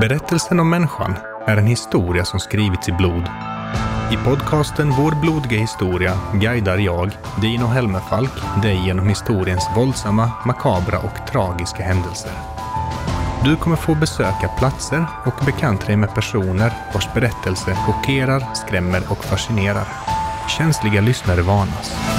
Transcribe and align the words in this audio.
Berättelsen 0.00 0.60
om 0.60 0.70
människan 0.70 1.14
är 1.46 1.56
en 1.56 1.66
historia 1.66 2.24
som 2.24 2.40
skrivits 2.40 2.88
i 2.88 2.92
blod. 2.92 3.28
I 4.12 4.16
podcasten 4.24 4.90
Vår 4.90 5.20
blodiga 5.20 5.60
historia 5.60 6.18
guidar 6.34 6.78
jag, 6.78 7.10
Dino 7.40 7.66
Helmerfalk, 7.66 8.62
dig 8.62 8.86
genom 8.86 9.08
historiens 9.08 9.68
våldsamma, 9.76 10.30
makabra 10.46 10.98
och 10.98 11.30
tragiska 11.32 11.82
händelser. 11.82 12.32
Du 13.44 13.56
kommer 13.56 13.76
få 13.76 13.94
besöka 13.94 14.48
platser 14.58 15.06
och 15.26 15.44
bekanta 15.46 15.86
dig 15.86 15.96
med 15.96 16.14
personer 16.14 16.72
vars 16.94 17.14
berättelse 17.14 17.74
chockerar, 17.74 18.54
skrämmer 18.54 19.02
och 19.08 19.24
fascinerar. 19.24 19.86
Känsliga 20.58 21.00
lyssnare 21.00 21.42
varnas. 21.42 22.15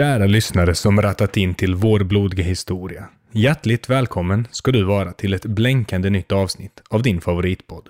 Kära 0.00 0.26
lyssnare 0.26 0.74
som 0.74 1.02
rattat 1.02 1.36
in 1.36 1.54
till 1.54 1.74
vår 1.74 2.00
blodiga 2.00 2.44
historia. 2.44 3.08
Hjärtligt 3.32 3.90
välkommen 3.90 4.48
ska 4.50 4.72
du 4.72 4.84
vara 4.84 5.12
till 5.12 5.34
ett 5.34 5.46
blänkande 5.46 6.10
nytt 6.10 6.32
avsnitt 6.32 6.82
av 6.90 7.02
din 7.02 7.20
favoritpodd. 7.20 7.88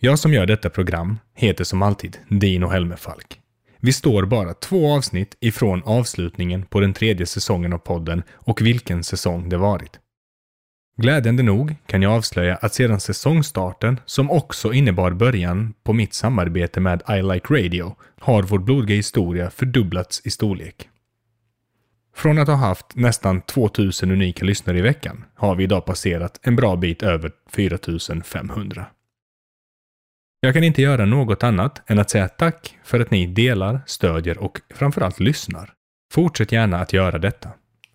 Jag 0.00 0.18
som 0.18 0.32
gör 0.32 0.46
detta 0.46 0.70
program 0.70 1.18
heter 1.34 1.64
som 1.64 1.82
alltid 1.82 2.18
Dino 2.28 2.66
Helmefalk. 2.66 3.40
Vi 3.80 3.92
står 3.92 4.24
bara 4.24 4.54
två 4.54 4.92
avsnitt 4.92 5.36
ifrån 5.40 5.82
avslutningen 5.84 6.62
på 6.62 6.80
den 6.80 6.94
tredje 6.94 7.26
säsongen 7.26 7.72
av 7.72 7.78
podden 7.78 8.22
och 8.32 8.62
vilken 8.62 9.04
säsong 9.04 9.48
det 9.48 9.56
varit. 9.56 9.98
Glädjande 10.96 11.42
nog 11.42 11.74
kan 11.86 12.02
jag 12.02 12.12
avslöja 12.12 12.56
att 12.56 12.74
sedan 12.74 13.00
säsongstarten, 13.00 14.00
som 14.06 14.30
också 14.30 14.72
innebar 14.72 15.10
början 15.10 15.74
på 15.84 15.92
mitt 15.92 16.14
samarbete 16.14 16.80
med 16.80 17.02
I 17.08 17.22
Like 17.22 17.54
Radio, 17.54 17.96
har 18.20 18.42
vår 18.42 18.58
blodiga 18.58 18.96
historia 18.96 19.50
fördubblats 19.50 20.20
i 20.24 20.30
storlek. 20.30 20.88
Från 22.14 22.38
att 22.38 22.48
ha 22.48 22.54
haft 22.54 22.86
nästan 22.94 23.40
2000 23.40 24.10
unika 24.10 24.44
lyssnare 24.44 24.78
i 24.78 24.82
veckan 24.82 25.24
har 25.34 25.54
vi 25.54 25.64
idag 25.64 25.84
passerat 25.84 26.40
en 26.42 26.56
bra 26.56 26.76
bit 26.76 27.02
över 27.02 27.30
4500. 27.50 28.86
Jag 30.40 30.54
kan 30.54 30.64
inte 30.64 30.82
göra 30.82 31.04
något 31.04 31.42
annat 31.42 31.82
än 31.86 31.98
att 31.98 32.10
säga 32.10 32.28
tack 32.28 32.78
för 32.84 33.00
att 33.00 33.10
ni 33.10 33.26
delar, 33.26 33.80
stödjer 33.86 34.38
och 34.38 34.60
framförallt 34.74 35.20
lyssnar. 35.20 35.70
Fortsätt 36.12 36.52
gärna 36.52 36.78
att 36.78 36.92
göra 36.92 37.18
detta. 37.18 37.50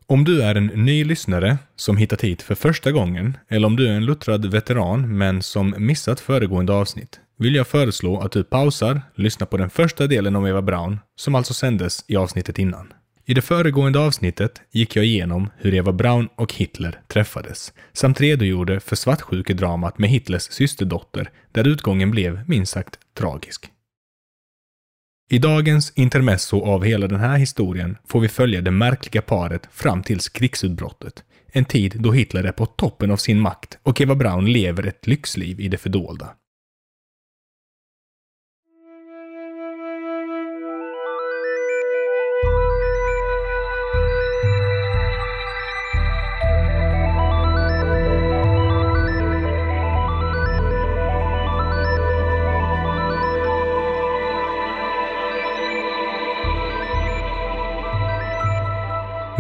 Om 0.08 0.24
du 0.24 0.42
är 0.42 0.56
en 0.56 0.66
ny 0.66 1.04
lyssnare 1.04 1.58
som 1.76 1.98
hittat 1.98 2.22
hit 2.22 2.42
för 2.42 2.56
första 2.56 2.92
gången, 2.92 3.38
eller 3.48 3.68
om 3.68 3.76
du 3.76 3.88
är 3.88 3.92
en 3.92 4.06
luttrad 4.06 4.46
veteran 4.46 5.18
men 5.18 5.42
som 5.42 5.76
missat 5.78 6.20
föregående 6.20 6.74
avsnitt, 6.74 7.20
vill 7.38 7.56
jag 7.56 7.68
föreslå 7.68 8.20
att 8.20 8.32
du 8.32 8.44
pausar, 8.44 9.02
lyssnar 9.16 9.48
på 9.48 9.58
den 9.58 9.70
första 9.70 10.08
delen 10.08 10.36
om 10.36 10.46
Eva 10.46 10.62
Braun, 10.62 11.00
som 11.16 11.36
alltså 11.36 11.54
sändes 11.54 12.06
i 12.08 12.16
avsnittet 12.16 12.60
innan. 12.60 12.94
I 13.30 13.34
det 13.34 13.42
föregående 13.42 14.00
avsnittet 14.00 14.62
gick 14.72 14.96
jag 14.96 15.06
igenom 15.06 15.50
hur 15.58 15.74
Eva 15.74 15.94
Braun 15.94 16.30
och 16.36 16.54
Hitler 16.54 17.02
träffades, 17.08 17.74
samt 17.94 18.22
redogjorde 18.22 18.80
för 18.80 18.96
svartsjukedramat 18.96 19.98
med 19.98 20.10
Hitlers 20.10 20.44
systerdotter, 20.44 21.30
där 21.52 21.68
utgången 21.68 22.12
blev 22.12 22.50
minst 22.50 22.72
sagt 22.72 23.00
tragisk. 23.18 23.72
I 25.32 25.40
dagens 25.40 25.94
intermezzo 25.96 26.62
av 26.62 26.84
hela 26.84 27.08
den 27.08 27.20
här 27.20 27.38
historien 27.38 27.98
får 28.08 28.20
vi 28.20 28.30
följa 28.30 28.62
det 28.62 28.72
märkliga 28.72 29.22
paret 29.22 29.70
fram 29.72 30.04
till 30.04 30.20
krigsutbrottet. 30.20 31.24
En 31.48 31.66
tid 31.66 31.96
då 32.00 32.12
Hitler 32.12 32.44
är 32.44 32.52
på 32.52 32.66
toppen 32.66 33.12
av 33.12 33.18
sin 33.18 33.40
makt 33.40 33.78
och 33.84 34.02
Eva 34.02 34.16
Braun 34.16 34.52
lever 34.52 34.88
ett 34.88 35.08
lyxliv 35.08 35.60
i 35.60 35.68
det 35.68 35.78
fördolda. 35.78 36.30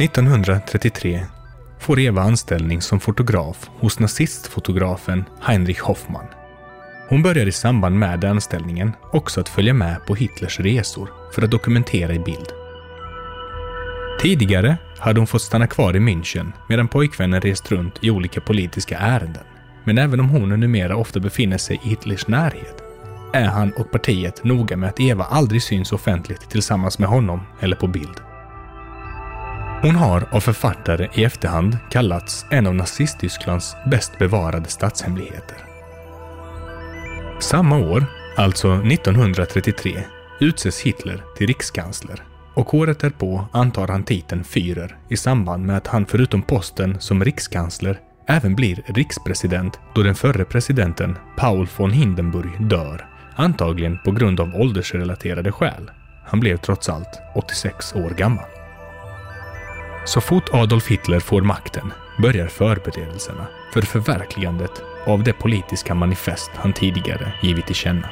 1933 0.02 1.26
får 1.80 2.00
Eva 2.00 2.22
anställning 2.22 2.82
som 2.82 3.00
fotograf 3.00 3.70
hos 3.80 4.00
nazistfotografen 4.00 5.26
Heinrich 5.42 5.80
Hoffmann. 5.80 6.26
Hon 7.10 7.24
börjar 7.24 7.46
i 7.46 7.52
samband 7.52 8.00
med 8.00 8.26
anställningen 8.26 8.92
också 9.12 9.42
att 9.42 9.50
följa 9.50 9.74
med 9.74 10.06
på 10.06 10.16
Hitlers 10.16 10.60
resor 10.60 11.10
för 11.36 11.42
att 11.42 11.52
dokumentera 11.52 12.14
i 12.14 12.20
bild. 12.20 12.48
Tidigare 14.22 14.78
hade 14.98 15.20
hon 15.20 15.28
fått 15.28 15.42
stanna 15.42 15.68
kvar 15.68 15.96
i 15.96 16.00
München 16.00 16.52
medan 16.70 16.88
pojkvännen 16.88 17.42
rest 17.42 17.72
runt 17.72 17.94
i 18.02 18.12
olika 18.12 18.42
politiska 18.42 18.98
ärenden. 18.98 19.44
Men 19.84 19.98
även 19.98 20.20
om 20.20 20.30
hon 20.30 20.50
numera 20.50 20.96
ofta 20.96 21.20
befinner 21.20 21.58
sig 21.58 21.82
i 21.84 21.90
Hitlers 21.90 22.28
närhet 22.28 22.84
är 23.34 23.46
han 23.46 23.72
och 23.72 23.92
partiet 23.92 24.44
noga 24.44 24.78
med 24.78 24.90
att 24.90 25.00
Eva 25.00 25.24
aldrig 25.24 25.64
syns 25.64 25.92
offentligt 25.92 26.50
tillsammans 26.50 27.00
med 27.00 27.10
honom 27.10 27.42
eller 27.60 27.76
på 27.76 27.88
bild. 27.88 28.29
Hon 29.82 29.96
har 29.96 30.26
av 30.32 30.40
författare 30.40 31.10
i 31.14 31.24
efterhand 31.24 31.78
kallats 31.90 32.46
en 32.50 32.68
av 32.68 32.76
Nazisttysklands 32.76 33.76
bäst 33.92 34.18
bevarade 34.18 34.70
statshemligheter. 34.70 35.58
Samma 37.40 37.78
år, 37.78 38.06
alltså 38.38 38.74
1933, 38.74 40.04
utses 40.40 40.82
Hitler 40.82 41.24
till 41.38 41.48
rikskansler 41.48 42.24
och 42.54 42.74
året 42.74 43.00
därpå 43.00 43.46
antar 43.52 43.88
han 43.88 44.04
titeln 44.04 44.44
Führer 44.44 44.96
i 45.10 45.18
samband 45.18 45.66
med 45.66 45.78
att 45.78 45.88
han 45.88 46.06
förutom 46.06 46.42
posten 46.42 47.00
som 47.00 47.24
rikskansler 47.24 48.00
även 48.28 48.56
blir 48.56 48.84
rikspresident 48.86 49.80
då 49.96 50.04
den 50.04 50.16
förre 50.16 50.46
presidenten 50.46 51.18
Paul 51.38 51.68
von 51.78 51.92
Hindenburg 51.92 52.70
dör, 52.70 53.08
antagligen 53.36 53.98
på 54.06 54.12
grund 54.12 54.40
av 54.40 54.56
åldersrelaterade 54.56 55.52
skäl. 55.52 55.92
Han 56.26 56.40
blev 56.40 56.58
trots 56.58 56.90
allt 56.90 57.20
86 57.36 57.96
år 57.96 58.10
gammal. 58.10 58.59
Så 60.06 60.22
fort 60.22 60.50
Adolf 60.54 60.88
Hitler 60.88 61.20
får 61.20 61.42
makten 61.42 61.94
börjar 62.18 62.48
förberedelserna 62.48 63.48
för 63.74 63.82
förverkligandet 63.82 64.82
av 65.06 65.24
det 65.24 65.34
politiska 65.34 65.96
manifest 65.96 66.52
han 66.56 66.74
tidigare 66.74 67.34
givit 67.42 67.66
till 67.66 67.76
känna. 67.76 68.10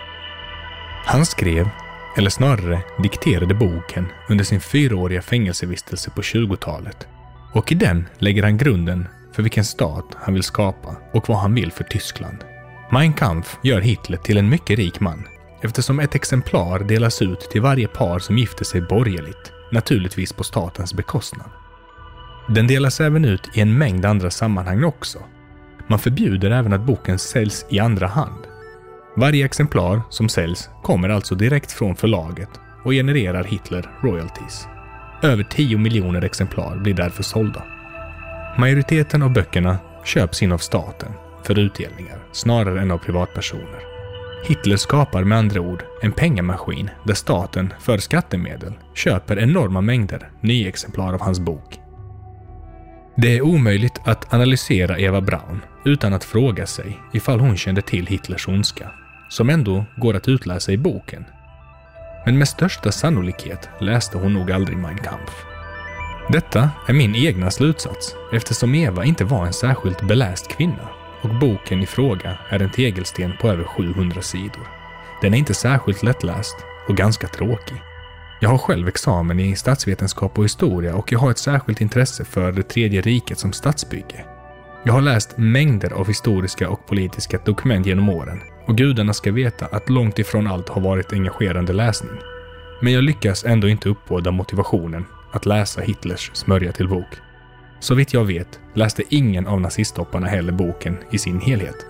Han 1.06 1.26
skrev, 1.26 1.70
eller 2.18 2.30
snarare 2.30 2.82
dikterade 3.04 3.54
boken 3.54 4.08
under 4.30 4.46
sin 4.46 4.62
fyraåriga 4.62 5.22
fängelsevistelse 5.22 6.10
på 6.10 6.22
20-talet. 6.22 7.08
Och 7.54 7.72
i 7.72 7.76
den 7.76 8.08
lägger 8.18 8.44
han 8.44 8.58
grunden 8.58 9.08
för 9.34 9.44
vilken 9.44 9.66
stat 9.66 10.06
han 10.16 10.34
vill 10.34 10.44
skapa 10.44 10.96
och 11.14 11.30
vad 11.30 11.38
han 11.38 11.56
vill 11.56 11.72
för 11.72 11.84
Tyskland. 11.84 12.38
Mein 12.92 13.14
Kampf 13.14 13.58
gör 13.64 13.82
Hitler 13.82 14.18
till 14.18 14.38
en 14.38 14.50
mycket 14.50 14.80
rik 14.80 15.00
man 15.00 15.28
eftersom 15.62 16.00
ett 16.00 16.16
exemplar 16.16 16.80
delas 16.80 17.22
ut 17.22 17.40
till 17.40 17.62
varje 17.62 17.88
par 17.88 18.20
som 18.20 18.38
gifter 18.38 18.66
sig 18.66 18.82
borgerligt, 18.82 19.52
naturligtvis 19.72 20.34
på 20.34 20.44
statens 20.44 20.94
bekostnad. 20.94 21.50
Den 22.48 22.68
delas 22.68 23.02
även 23.02 23.26
ut 23.26 23.50
i 23.54 23.62
en 23.62 23.78
mängd 23.78 24.06
andra 24.06 24.30
sammanhang 24.30 24.84
också. 24.84 25.20
Man 25.88 26.00
förbjuder 26.00 26.52
även 26.52 26.74
att 26.74 26.86
boken 26.86 27.20
säljs 27.20 27.66
i 27.70 27.80
andra 27.80 28.08
hand. 28.08 28.48
Varje 29.16 29.46
exemplar 29.46 30.02
som 30.10 30.30
säljs 30.30 30.70
kommer 30.84 31.10
alltså 31.10 31.36
direkt 31.36 31.72
från 31.72 31.96
förlaget 31.96 32.50
och 32.84 32.92
genererar 32.92 33.44
Hitler 33.44 33.90
royalties. 34.02 34.68
Över 35.24 35.44
10 35.44 35.78
miljoner 35.78 36.22
exemplar 36.22 36.78
blir 36.78 36.94
därför 36.94 37.24
sålda. 37.24 37.64
Majoriteten 38.58 39.22
av 39.22 39.34
böckerna 39.34 39.78
köps 40.06 40.44
in 40.44 40.52
av 40.52 40.58
staten 40.58 41.12
för 41.44 41.60
utdelningar 41.60 42.24
snarare 42.32 42.82
än 42.82 42.92
av 42.92 42.98
privatpersoner. 42.98 43.80
Hitler 44.48 44.78
skapar 44.78 45.24
med 45.24 45.38
andra 45.38 45.62
ord 45.62 45.84
en 46.02 46.12
pengamaskin 46.12 46.90
där 47.04 47.14
staten 47.14 47.74
för 47.80 47.98
skattemedel 47.98 48.74
köper 48.94 49.40
enorma 49.40 49.82
mängder 49.82 50.30
nyexemplar 50.42 51.14
av 51.14 51.22
hans 51.22 51.40
bok 51.40 51.80
det 53.20 53.38
är 53.38 53.42
omöjligt 53.42 54.02
att 54.04 54.34
analysera 54.34 55.00
Eva 55.00 55.22
Braun 55.22 55.62
utan 55.86 56.14
att 56.14 56.24
fråga 56.24 56.66
sig 56.66 56.98
ifall 57.14 57.40
hon 57.40 57.58
kände 57.58 57.82
till 57.82 58.08
Hitlers 58.08 58.48
ondska, 58.48 58.92
som 59.30 59.50
ändå 59.50 59.86
går 59.96 60.14
att 60.14 60.28
utläsa 60.28 60.72
i 60.72 60.78
boken. 60.78 61.26
Men 62.26 62.38
med 62.38 62.48
största 62.48 62.92
sannolikhet 62.92 63.70
läste 63.80 64.18
hon 64.18 64.34
nog 64.34 64.52
aldrig 64.52 64.78
Mein 64.78 64.98
Kampf. 64.98 65.46
Detta 66.30 66.70
är 66.88 66.94
min 66.94 67.16
egna 67.16 67.52
slutsats 67.52 68.16
eftersom 68.34 68.76
Eva 68.76 69.06
inte 69.06 69.26
var 69.26 69.46
en 69.46 69.54
särskilt 69.54 70.08
beläst 70.08 70.48
kvinna 70.48 70.90
och 71.22 71.40
boken 71.40 71.82
i 71.82 71.86
fråga 71.86 72.38
är 72.50 72.62
en 72.62 72.72
tegelsten 72.72 73.34
på 73.42 73.50
över 73.50 73.64
700 73.64 74.22
sidor. 74.22 74.68
Den 75.22 75.34
är 75.34 75.38
inte 75.38 75.54
särskilt 75.54 76.04
lättläst 76.04 76.56
och 76.88 76.98
ganska 76.98 77.28
tråkig. 77.28 77.78
Jag 78.40 78.50
har 78.50 78.58
själv 78.58 78.88
examen 78.88 79.40
i 79.40 79.56
statsvetenskap 79.56 80.38
och 80.38 80.44
historia 80.44 80.96
och 80.96 81.12
jag 81.12 81.20
har 81.20 81.32
ett 81.32 81.38
särskilt 81.38 81.82
intresse 81.82 82.26
för 82.26 82.52
det 82.52 82.64
tredje 82.64 83.02
riket 83.02 83.40
som 83.40 83.54
statsbygge. 83.54 84.26
Jag 84.84 84.94
har 84.94 85.02
läst 85.02 85.38
mängder 85.38 85.94
av 85.94 86.08
historiska 86.08 86.70
och 86.70 86.88
politiska 86.88 87.40
dokument 87.46 87.86
genom 87.86 88.10
åren 88.10 88.42
och 88.66 88.78
gudarna 88.78 89.14
ska 89.14 89.32
veta 89.32 89.66
att 89.66 89.90
långt 89.90 90.20
ifrån 90.20 90.48
allt 90.48 90.70
har 90.70 90.82
varit 90.82 91.14
engagerande 91.14 91.74
läsning. 91.74 92.20
Men 92.82 92.94
jag 92.94 93.04
lyckas 93.04 93.46
ändå 93.46 93.68
inte 93.68 93.90
uppbåda 93.90 94.32
motivationen 94.32 95.06
att 95.32 95.46
läsa 95.46 95.82
Hitlers 95.82 96.32
smörja 96.34 96.72
till 96.72 96.88
bok. 96.88 97.18
Så 97.80 97.96
vitt 97.96 98.14
jag 98.14 98.26
vet 98.26 98.60
läste 98.74 99.04
ingen 99.10 99.48
av 99.48 99.62
nazisttopparna 99.62 100.28
heller 100.28 100.52
boken 100.54 100.98
i 101.12 101.18
sin 101.18 101.42
helhet. 101.42 101.86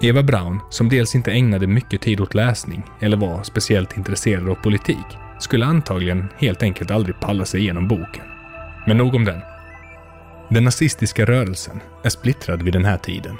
Eva 0.00 0.22
Braun, 0.22 0.60
som 0.70 0.88
dels 0.88 1.14
inte 1.14 1.32
ägnade 1.32 1.66
mycket 1.66 2.00
tid 2.00 2.20
åt 2.20 2.34
läsning 2.34 2.82
eller 3.00 3.16
var 3.16 3.42
speciellt 3.42 3.96
intresserad 3.96 4.48
av 4.48 4.54
politik, 4.54 5.06
skulle 5.38 5.66
antagligen 5.66 6.28
helt 6.36 6.62
enkelt 6.62 6.90
aldrig 6.90 7.20
palla 7.20 7.44
sig 7.44 7.60
igenom 7.60 7.88
boken. 7.88 8.24
Men 8.86 8.96
nog 8.96 9.14
om 9.14 9.24
den. 9.24 9.40
Den 10.48 10.64
nazistiska 10.64 11.24
rörelsen 11.24 11.80
är 12.02 12.10
splittrad 12.10 12.62
vid 12.62 12.72
den 12.72 12.84
här 12.84 12.98
tiden. 12.98 13.36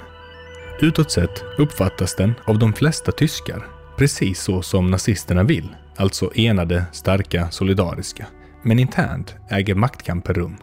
Utåt 0.81 1.11
sett 1.11 1.43
uppfattas 1.57 2.15
den 2.15 2.33
av 2.45 2.59
de 2.59 2.73
flesta 2.73 3.11
tyskar 3.11 3.65
precis 3.97 4.39
så 4.39 4.61
som 4.61 4.91
nazisterna 4.91 5.43
vill, 5.43 5.75
alltså 5.95 6.31
enade, 6.35 6.85
starka, 6.91 7.51
solidariska. 7.51 8.25
Men 8.63 8.79
internt 8.79 9.35
äger 9.49 9.75
maktkamper 9.75 10.33
rum. 10.33 10.57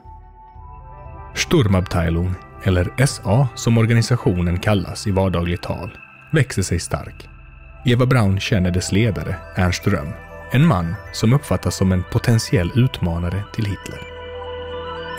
Sturmabteilung, 1.34 2.34
eller 2.64 3.06
SA 3.06 3.48
som 3.54 3.78
organisationen 3.78 4.58
kallas 4.58 5.06
i 5.06 5.10
vardagligt 5.10 5.62
tal, 5.62 5.98
växer 6.32 6.62
sig 6.62 6.80
stark. 6.80 7.28
Eva 7.84 8.06
Braun 8.06 8.40
känner 8.40 8.70
dess 8.70 8.92
ledare, 8.92 9.36
Ernst 9.56 9.86
Röhm, 9.86 10.12
en 10.54 10.66
man 10.66 10.94
som 11.12 11.32
uppfattas 11.32 11.76
som 11.76 11.92
en 11.92 12.02
potentiell 12.02 12.72
utmanare 12.74 13.44
till 13.54 13.64
Hitler. 13.64 14.00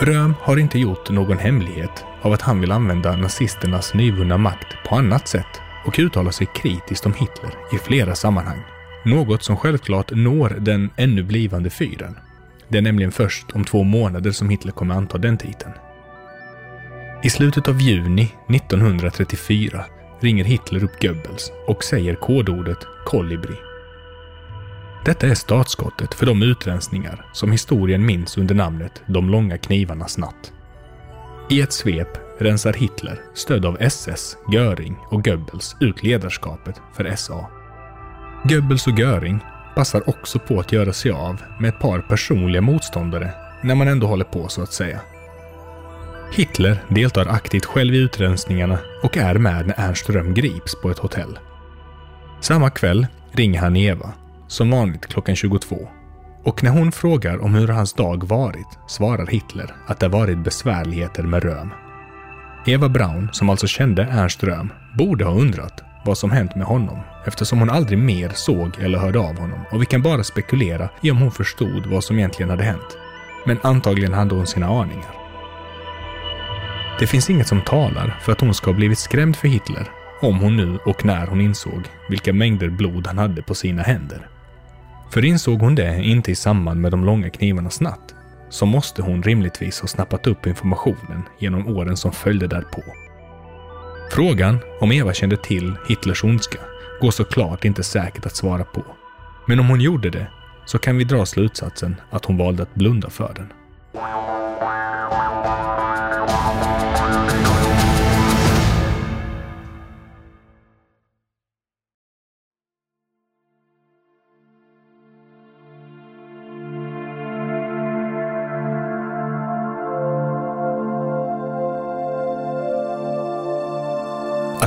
Röhm 0.00 0.34
har 0.40 0.56
inte 0.56 0.78
gjort 0.78 1.10
någon 1.10 1.38
hemlighet 1.38 2.04
av 2.22 2.32
att 2.32 2.42
han 2.42 2.60
vill 2.60 2.72
använda 2.72 3.16
nazisternas 3.16 3.94
nyvunna 3.94 4.38
makt 4.38 4.66
på 4.88 4.96
annat 4.96 5.28
sätt 5.28 5.60
och 5.86 5.98
uttalar 5.98 6.30
sig 6.30 6.46
kritiskt 6.54 7.06
om 7.06 7.12
Hitler 7.12 7.50
i 7.72 7.78
flera 7.78 8.14
sammanhang. 8.14 8.62
Något 9.04 9.42
som 9.42 9.56
självklart 9.56 10.10
når 10.10 10.56
den 10.58 10.90
ännu 10.96 11.22
blivande 11.22 11.70
fyren. 11.70 12.18
Det 12.68 12.78
är 12.78 12.82
nämligen 12.82 13.12
först 13.12 13.52
om 13.52 13.64
två 13.64 13.82
månader 13.82 14.30
som 14.30 14.48
Hitler 14.48 14.72
kommer 14.72 14.94
anta 14.94 15.18
den 15.18 15.38
titeln. 15.38 15.72
I 17.22 17.30
slutet 17.30 17.68
av 17.68 17.80
juni 17.80 18.34
1934 18.48 19.84
ringer 20.20 20.44
Hitler 20.44 20.84
upp 20.84 21.02
Goebbels 21.02 21.52
och 21.66 21.84
säger 21.84 22.14
kodordet 22.14 22.78
kolibri. 23.04 23.73
Detta 25.04 25.26
är 25.26 25.34
startskottet 25.34 26.14
för 26.14 26.26
de 26.26 26.42
utrensningar 26.42 27.26
som 27.32 27.52
historien 27.52 28.06
minns 28.06 28.38
under 28.38 28.54
namnet 28.54 29.02
De 29.06 29.30
långa 29.30 29.58
knivarnas 29.58 30.18
natt. 30.18 30.52
I 31.50 31.60
ett 31.60 31.72
svep 31.72 32.08
rensar 32.38 32.72
Hitler, 32.72 33.20
stödd 33.34 33.66
av 33.66 33.76
SS, 33.80 34.36
Göring 34.52 34.96
och 35.10 35.24
Goebbels 35.24 35.76
ut 35.80 36.02
ledarskapet 36.02 36.80
för 36.96 37.16
SA. 37.16 37.50
Goebbels 38.44 38.86
och 38.86 38.98
Göring 38.98 39.38
passar 39.74 40.08
också 40.08 40.38
på 40.38 40.60
att 40.60 40.72
göra 40.72 40.92
sig 40.92 41.10
av 41.10 41.42
med 41.60 41.68
ett 41.68 41.80
par 41.80 41.98
personliga 41.98 42.62
motståndare 42.62 43.30
när 43.62 43.74
man 43.74 43.88
ändå 43.88 44.06
håller 44.06 44.24
på 44.24 44.48
så 44.48 44.62
att 44.62 44.72
säga. 44.72 45.00
Hitler 46.32 46.84
deltar 46.88 47.26
aktivt 47.26 47.64
själv 47.64 47.94
i 47.94 47.98
utrensningarna 47.98 48.78
och 49.02 49.16
är 49.16 49.34
med 49.34 49.66
när 49.66 49.74
Ernst 49.88 50.10
Röhm 50.10 50.34
grips 50.34 50.74
på 50.82 50.90
ett 50.90 50.98
hotell. 50.98 51.38
Samma 52.40 52.70
kväll 52.70 53.06
ringer 53.32 53.60
han 53.60 53.76
Eva, 53.76 54.12
som 54.54 54.70
vanligt 54.70 55.06
klockan 55.06 55.36
22. 55.36 55.88
Och 56.44 56.62
när 56.62 56.70
hon 56.70 56.92
frågar 56.92 57.42
om 57.42 57.54
hur 57.54 57.68
hans 57.68 57.92
dag 57.92 58.24
varit 58.24 58.78
svarar 58.86 59.26
Hitler 59.26 59.74
att 59.86 60.00
det 60.00 60.08
varit 60.08 60.38
besvärligheter 60.38 61.22
med 61.22 61.42
Röhm. 61.42 61.70
Eva 62.66 62.88
Braun, 62.88 63.28
som 63.32 63.50
alltså 63.50 63.66
kände 63.66 64.02
Ernst 64.02 64.44
Röhm, 64.44 64.72
borde 64.98 65.24
ha 65.24 65.32
undrat 65.32 65.82
vad 66.04 66.18
som 66.18 66.30
hänt 66.30 66.56
med 66.56 66.66
honom 66.66 66.98
eftersom 67.26 67.58
hon 67.58 67.70
aldrig 67.70 67.98
mer 67.98 68.28
såg 68.34 68.70
eller 68.80 68.98
hörde 68.98 69.18
av 69.18 69.38
honom 69.38 69.60
och 69.70 69.82
vi 69.82 69.86
kan 69.86 70.02
bara 70.02 70.24
spekulera 70.24 70.88
i 71.02 71.10
om 71.10 71.18
hon 71.18 71.32
förstod 71.32 71.86
vad 71.86 72.04
som 72.04 72.18
egentligen 72.18 72.50
hade 72.50 72.64
hänt. 72.64 72.98
Men 73.46 73.58
antagligen 73.62 74.14
hade 74.14 74.34
hon 74.34 74.46
sina 74.46 74.66
aningar. 74.66 75.14
Det 76.98 77.06
finns 77.06 77.30
inget 77.30 77.48
som 77.48 77.60
talar 77.60 78.18
för 78.22 78.32
att 78.32 78.40
hon 78.40 78.54
ska 78.54 78.70
ha 78.70 78.76
blivit 78.76 78.98
skrämd 78.98 79.36
för 79.36 79.48
Hitler, 79.48 79.90
om 80.20 80.38
hon 80.38 80.56
nu 80.56 80.78
och 80.84 81.04
när 81.04 81.26
hon 81.26 81.40
insåg 81.40 81.82
vilka 82.08 82.32
mängder 82.32 82.68
blod 82.68 83.06
han 83.06 83.18
hade 83.18 83.42
på 83.42 83.54
sina 83.54 83.82
händer. 83.82 84.28
För 85.14 85.24
insåg 85.24 85.60
hon 85.60 85.74
det 85.74 86.02
inte 86.02 86.30
i 86.30 86.34
samband 86.34 86.80
med 86.80 86.90
de 86.90 87.04
långa 87.04 87.30
knivarnas 87.30 87.80
natt, 87.80 88.14
så 88.48 88.66
måste 88.66 89.02
hon 89.02 89.22
rimligtvis 89.22 89.80
ha 89.80 89.88
snappat 89.88 90.26
upp 90.26 90.46
informationen 90.46 91.22
genom 91.38 91.76
åren 91.76 91.96
som 91.96 92.12
följde 92.12 92.46
därpå. 92.46 92.82
Frågan 94.10 94.58
om 94.80 94.92
Eva 94.92 95.12
kände 95.12 95.36
till 95.36 95.74
Hitlers 95.88 96.24
ondska 96.24 96.58
går 97.00 97.10
såklart 97.10 97.64
inte 97.64 97.82
säkert 97.82 98.26
att 98.26 98.36
svara 98.36 98.64
på. 98.64 98.84
Men 99.46 99.60
om 99.60 99.68
hon 99.68 99.80
gjorde 99.80 100.10
det 100.10 100.26
så 100.66 100.78
kan 100.78 100.96
vi 100.96 101.04
dra 101.04 101.26
slutsatsen 101.26 101.96
att 102.10 102.24
hon 102.24 102.36
valde 102.36 102.62
att 102.62 102.74
blunda 102.74 103.10
för 103.10 103.34
den. 103.34 103.52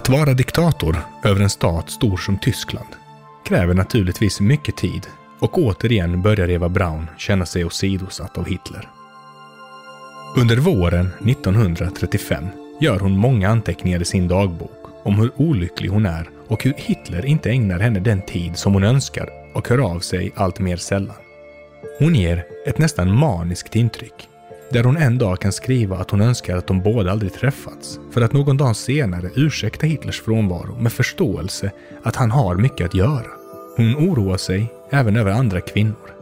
Att 0.07 0.13
vara 0.13 0.33
diktator 0.33 0.97
över 1.23 1.41
en 1.41 1.49
stat 1.49 1.89
stor 1.89 2.17
som 2.17 2.37
Tyskland 2.37 2.87
kräver 3.45 3.73
naturligtvis 3.73 4.39
mycket 4.39 4.77
tid 4.77 5.07
och 5.39 5.57
återigen 5.57 6.21
börjar 6.21 6.49
Eva 6.49 6.69
Braun 6.69 7.07
känna 7.17 7.45
sig 7.45 7.65
åsidosatt 7.65 8.37
av 8.37 8.45
Hitler. 8.45 8.89
Under 10.37 10.57
våren 10.57 11.09
1935 11.25 12.45
gör 12.81 12.99
hon 12.99 13.17
många 13.17 13.49
anteckningar 13.49 14.01
i 14.01 14.05
sin 14.05 14.27
dagbok 14.27 14.85
om 15.03 15.15
hur 15.15 15.31
olycklig 15.35 15.89
hon 15.89 16.05
är 16.05 16.29
och 16.47 16.63
hur 16.63 16.73
Hitler 16.77 17.25
inte 17.25 17.49
ägnar 17.49 17.79
henne 17.79 17.99
den 17.99 18.21
tid 18.21 18.57
som 18.57 18.73
hon 18.73 18.83
önskar 18.83 19.29
och 19.53 19.69
hör 19.69 19.77
av 19.77 19.99
sig 19.99 20.31
allt 20.35 20.59
mer 20.59 20.77
sällan. 20.77 21.15
Hon 21.99 22.15
ger 22.15 22.45
ett 22.65 22.77
nästan 22.77 23.15
maniskt 23.15 23.75
intryck 23.75 24.29
där 24.69 24.83
hon 24.83 24.97
en 24.97 25.17
dag 25.17 25.39
kan 25.39 25.51
skriva 25.51 25.97
att 25.97 26.11
hon 26.11 26.21
önskar 26.21 26.57
att 26.57 26.67
de 26.67 26.81
båda 26.81 27.11
aldrig 27.11 27.33
träffats, 27.33 27.99
för 28.11 28.21
att 28.21 28.33
någon 28.33 28.57
dag 28.57 28.75
senare 28.75 29.29
ursäkta 29.35 29.87
Hitlers 29.87 30.21
frånvaro 30.21 30.75
med 30.79 30.93
förståelse 30.93 31.71
att 32.03 32.15
han 32.15 32.31
har 32.31 32.55
mycket 32.55 32.85
att 32.85 32.95
göra. 32.95 33.27
Hon 33.77 33.95
oroar 33.95 34.37
sig 34.37 34.73
även 34.89 35.17
över 35.17 35.31
andra 35.31 35.61
kvinnor. 35.61 36.13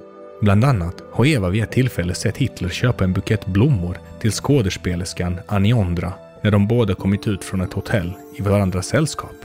Bland 0.42 0.66
annat 0.66 1.04
har 1.12 1.26
Eva 1.26 1.50
vid 1.50 1.64
ett 1.64 1.72
tillfälle 1.72 2.14
sett 2.14 2.38
Hitler 2.38 2.70
köpa 2.70 3.04
en 3.04 3.14
bukett 3.14 3.46
blommor 3.46 3.98
till 4.20 4.32
skådespelerskan 4.32 5.40
Aniondra 5.48 6.14
när 6.42 6.52
de 6.52 6.68
båda 6.68 6.96
kommit 6.96 7.28
ut 7.28 7.44
från 7.44 7.62
ett 7.62 7.74
hotell 7.74 8.14
i 8.38 8.42
varandras 8.42 8.88
sällskap. 8.88 9.36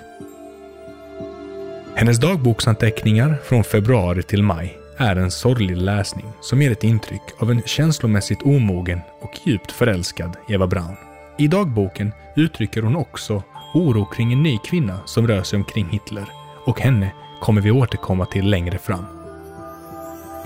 Hennes 1.95 2.19
dagboksanteckningar 2.19 3.39
från 3.45 3.65
februari 3.65 4.23
till 4.23 4.43
maj 4.43 4.80
är 5.01 5.17
en 5.17 5.31
sorglig 5.31 5.77
läsning 5.77 6.27
som 6.41 6.63
ger 6.63 6.71
ett 6.71 6.85
intryck 6.85 7.23
av 7.39 7.51
en 7.51 7.63
känslomässigt 7.63 8.43
omogen 8.43 9.01
och 9.21 9.39
djupt 9.45 9.73
förälskad 9.73 10.37
Eva 10.49 10.67
Braun. 10.67 10.97
I 11.39 11.49
dagboken 11.49 12.13
uttrycker 12.37 12.83
hon 12.83 12.97
också 12.97 13.43
oro 13.75 14.05
kring 14.05 14.33
en 14.33 14.43
ny 14.43 14.59
kvinna 14.59 15.01
som 15.07 15.29
rör 15.29 15.43
sig 15.43 15.57
omkring 15.57 15.89
Hitler 15.89 16.29
och 16.67 16.81
henne 16.81 17.13
kommer 17.41 17.61
vi 17.61 17.71
återkomma 17.71 18.27
till 18.27 18.51
längre 18.51 18.79
fram. 18.79 19.05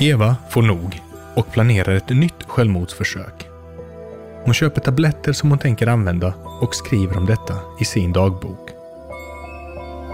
Eva 0.00 0.36
får 0.50 0.62
nog 0.62 1.02
och 1.36 1.52
planerar 1.52 1.94
ett 1.94 2.08
nytt 2.08 2.42
självmordsförsök. 2.46 3.46
Hon 4.44 4.54
köper 4.54 4.80
tabletter 4.80 5.32
som 5.32 5.50
hon 5.50 5.58
tänker 5.58 5.86
använda 5.86 6.34
och 6.60 6.74
skriver 6.74 7.16
om 7.16 7.26
detta 7.26 7.56
i 7.80 7.84
sin 7.84 8.12
dagbok. 8.12 8.70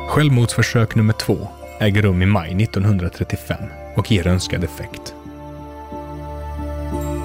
Självmordsförsök 0.09 0.94
nummer 0.94 1.12
två 1.12 1.49
äger 1.80 2.02
rum 2.02 2.23
i 2.23 2.26
maj 2.26 2.62
1935 2.62 3.59
och 3.97 4.12
ger 4.12 4.26
önskad 4.26 4.64
effekt. 4.64 5.14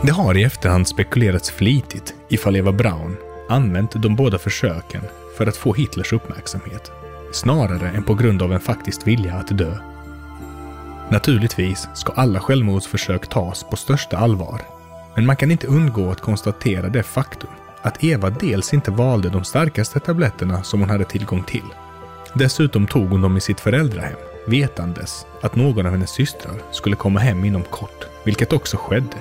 Det 0.03 0.11
har 0.11 0.37
i 0.37 0.43
efterhand 0.43 0.87
spekulerats 0.87 1.51
flitigt 1.51 2.13
ifall 2.29 2.55
Eva 2.55 2.71
Braun 2.71 3.17
använt 3.49 3.91
de 4.01 4.15
båda 4.15 4.37
försöken 4.37 5.01
för 5.37 5.47
att 5.47 5.57
få 5.57 5.73
Hitlers 5.73 6.13
uppmärksamhet, 6.13 6.91
snarare 7.31 7.89
än 7.89 8.03
på 8.03 8.13
grund 8.13 8.41
av 8.41 8.53
en 8.53 8.59
faktisk 8.59 9.07
vilja 9.07 9.33
att 9.33 9.57
dö. 9.57 9.77
Naturligtvis 11.09 11.87
ska 11.93 12.13
alla 12.13 12.39
självmordsförsök 12.39 13.27
tas 13.27 13.63
på 13.63 13.75
största 13.75 14.17
allvar, 14.17 14.61
men 15.15 15.25
man 15.25 15.35
kan 15.35 15.51
inte 15.51 15.67
undgå 15.67 16.11
att 16.11 16.21
konstatera 16.21 16.89
det 16.89 17.03
faktum 17.03 17.49
att 17.81 18.03
Eva 18.03 18.29
dels 18.29 18.73
inte 18.73 18.91
valde 18.91 19.29
de 19.29 19.43
starkaste 19.43 19.99
tabletterna 19.99 20.63
som 20.63 20.79
hon 20.79 20.89
hade 20.89 21.05
tillgång 21.05 21.43
till. 21.43 21.65
Dessutom 22.33 22.87
tog 22.87 23.09
hon 23.09 23.21
dem 23.21 23.37
i 23.37 23.41
sitt 23.41 23.59
föräldrahem 23.59 24.17
vetandes 24.47 25.25
att 25.41 25.55
någon 25.55 25.85
av 25.85 25.91
hennes 25.91 26.11
systrar 26.11 26.55
skulle 26.71 26.95
komma 26.95 27.19
hem 27.19 27.45
inom 27.45 27.63
kort, 27.63 28.05
vilket 28.23 28.53
också 28.53 28.77
skedde. 28.77 29.17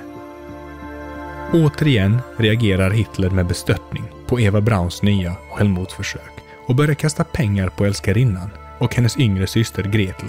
Återigen 1.53 2.19
reagerar 2.37 2.91
Hitler 2.91 3.31
med 3.31 3.47
bestörtning 3.47 4.05
på 4.27 4.41
Eva 4.41 4.61
Brauns 4.61 5.03
nya 5.03 5.35
självmordsförsök 5.51 6.33
och 6.67 6.75
börjar 6.75 6.95
kasta 6.95 7.25
pengar 7.25 7.69
på 7.69 7.85
älskarinnan 7.85 8.51
och 8.79 8.95
hennes 8.95 9.19
yngre 9.19 9.47
syster 9.47 9.83
Gretel. 9.83 10.29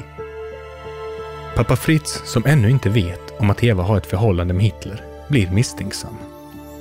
Pappa 1.56 1.76
Fritz, 1.76 2.22
som 2.26 2.46
ännu 2.46 2.70
inte 2.70 2.90
vet 2.90 3.40
om 3.40 3.50
att 3.50 3.64
Eva 3.64 3.84
har 3.84 3.98
ett 3.98 4.06
förhållande 4.06 4.54
med 4.54 4.64
Hitler, 4.64 5.04
blir 5.28 5.50
misstänksam. 5.52 6.16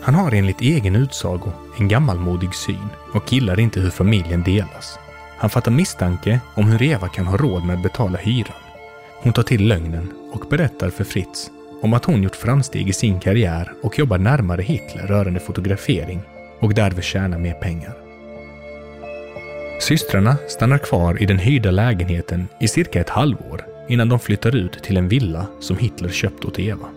Han 0.02 0.14
har 0.14 0.32
enligt 0.32 0.60
egen 0.60 0.96
utsago 0.96 1.52
en 1.78 1.88
gammalmodig 1.88 2.54
syn 2.54 2.88
och 3.14 3.32
gillar 3.32 3.60
inte 3.60 3.80
hur 3.80 3.90
familjen 3.90 4.42
delas. 4.42 4.98
Han 5.38 5.50
fattar 5.50 5.70
misstanke 5.70 6.40
om 6.54 6.64
hur 6.64 6.82
Eva 6.82 7.08
kan 7.08 7.26
ha 7.26 7.36
råd 7.36 7.64
med 7.64 7.76
att 7.76 7.82
betala 7.82 8.18
hyran. 8.18 8.56
Hon 9.22 9.32
tar 9.32 9.42
till 9.42 9.68
lögnen 9.68 10.12
och 10.32 10.46
berättar 10.50 10.90
för 10.90 11.04
Fritz 11.04 11.50
om 11.82 11.92
att 11.92 12.04
hon 12.04 12.22
gjort 12.22 12.36
framsteg 12.36 12.88
i 12.88 12.92
sin 12.92 13.20
karriär 13.20 13.72
och 13.82 13.98
jobbar 13.98 14.18
närmare 14.18 14.62
Hitler 14.62 15.06
rörande 15.06 15.40
fotografering 15.40 16.22
och 16.60 16.74
därför 16.74 17.02
tjänar 17.02 17.38
mer 17.38 17.54
pengar. 17.54 17.94
Systrarna 19.80 20.36
stannar 20.48 20.78
kvar 20.78 21.22
i 21.22 21.26
den 21.26 21.38
hyrda 21.38 21.70
lägenheten 21.70 22.48
i 22.60 22.68
cirka 22.68 23.00
ett 23.00 23.08
halvår 23.08 23.64
innan 23.88 24.08
de 24.08 24.18
flyttar 24.18 24.56
ut 24.56 24.82
till 24.82 24.96
en 24.96 25.08
villa 25.08 25.46
som 25.60 25.78
Hitler 25.78 26.08
köpt 26.08 26.44
åt 26.44 26.58
Eva. 26.58 26.88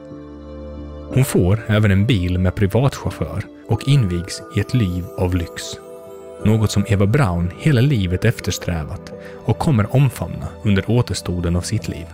Hon 1.14 1.26
får 1.26 1.60
även 1.68 1.92
en 1.92 2.06
bil 2.06 2.40
med 2.40 2.56
privatchaufför 2.56 3.44
och 3.68 3.88
invigs 3.88 4.42
i 4.56 4.60
ett 4.60 4.74
liv 4.74 5.06
av 5.18 5.36
lyx. 5.36 5.64
Något 6.44 6.72
som 6.72 6.86
Eva 6.88 7.06
Braun 7.06 7.52
hela 7.60 7.82
livet 7.82 8.26
eftersträvat 8.26 9.14
och 9.46 9.58
kommer 9.58 9.96
omfamna 9.96 10.48
under 10.64 10.92
återstoden 10.92 11.56
av 11.56 11.62
sitt 11.62 11.88
liv. 11.88 12.06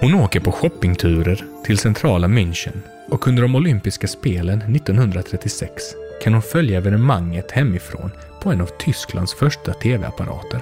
Hon 0.00 0.14
åker 0.14 0.40
på 0.40 0.52
shoppingturer 0.52 1.44
till 1.64 1.78
centrala 1.78 2.26
München 2.26 2.80
och 3.10 3.28
under 3.28 3.42
de 3.42 3.54
olympiska 3.54 4.06
spelen 4.06 4.62
1936 4.62 5.82
kan 6.22 6.32
hon 6.32 6.42
följa 6.42 6.78
evenemanget 6.78 7.50
hemifrån 7.50 8.10
på 8.42 8.50
en 8.50 8.60
av 8.60 8.70
Tysklands 8.78 9.34
första 9.34 9.72
tv-apparater. 9.72 10.60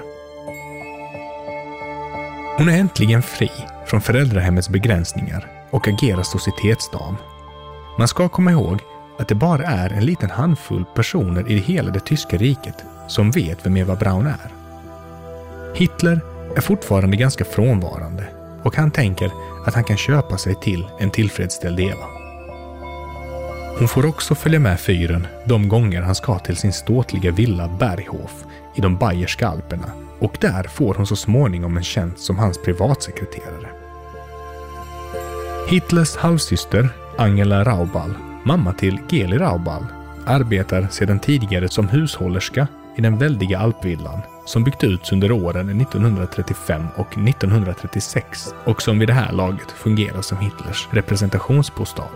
Hon 2.58 2.68
är 2.68 2.78
äntligen 2.78 3.22
fri 3.22 3.50
från 3.86 4.00
föräldrahemmets 4.00 4.68
begränsningar 4.68 5.50
och 5.70 5.88
agerar 5.88 6.22
societetsdam. 6.22 7.16
Man 7.98 8.08
ska 8.08 8.28
komma 8.28 8.50
ihåg 8.50 8.80
att 9.18 9.28
det 9.28 9.34
bara 9.34 9.64
är 9.64 9.90
en 9.90 10.04
liten 10.04 10.30
handfull 10.30 10.84
personer 10.94 11.50
i 11.50 11.58
hela 11.58 11.90
det 11.90 12.00
tyska 12.00 12.36
riket 12.36 12.84
som 13.08 13.30
vet 13.30 13.66
vem 13.66 13.76
Eva 13.76 13.96
Braun 13.96 14.26
är. 14.26 14.50
Hitler 15.74 16.20
är 16.56 16.60
fortfarande 16.60 17.16
ganska 17.16 17.44
frånvarande 17.44 18.26
och 18.62 18.76
han 18.76 18.90
tänker 18.90 19.30
att 19.66 19.74
han 19.74 19.84
kan 19.84 19.96
köpa 19.96 20.38
sig 20.38 20.54
till 20.54 20.86
en 21.00 21.10
tillfredsställd 21.10 21.80
Eva. 21.80 22.06
Hon 23.78 23.88
får 23.88 24.06
också 24.06 24.34
följa 24.34 24.60
med 24.60 24.80
fyren 24.80 25.26
de 25.44 25.68
gånger 25.68 26.02
han 26.02 26.14
ska 26.14 26.38
till 26.38 26.56
sin 26.56 26.72
ståtliga 26.72 27.30
villa 27.30 27.68
Berghof 27.78 28.44
i 28.74 28.80
de 28.80 28.96
bayerska 28.96 29.48
alperna 29.48 29.92
och 30.18 30.36
där 30.40 30.62
får 30.62 30.94
hon 30.94 31.06
så 31.06 31.16
småningom 31.16 31.76
en 31.76 31.82
tjänst 31.82 32.18
som 32.18 32.38
hans 32.38 32.62
privatsekreterare. 32.62 33.68
Hitlers 35.68 36.16
halvsyster 36.16 36.88
Angela 37.18 37.64
Raubal, 37.64 38.14
mamma 38.46 38.72
till 38.72 38.98
Geli 39.08 39.38
Raubal, 39.38 39.86
arbetar 40.24 40.88
sedan 40.90 41.18
tidigare 41.18 41.68
som 41.68 41.88
hushållerska 41.88 42.68
i 42.96 43.00
den 43.00 43.18
väldiga 43.18 43.58
alpvillan 43.58 44.20
som 44.44 44.64
byggt 44.64 44.84
ut 44.84 45.12
under 45.12 45.32
åren 45.32 45.80
1935 45.80 46.86
och 46.96 47.18
1936 47.18 48.54
och 48.64 48.82
som 48.82 48.98
vid 48.98 49.08
det 49.08 49.12
här 49.12 49.32
laget 49.32 49.70
fungerar 49.70 50.22
som 50.22 50.38
Hitlers 50.38 50.88
representationsbostad. 50.90 52.10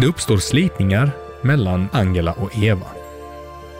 Det 0.00 0.06
uppstår 0.06 0.36
slitningar 0.36 1.10
mellan 1.42 1.88
Angela 1.92 2.32
och 2.32 2.58
Eva. 2.58 2.86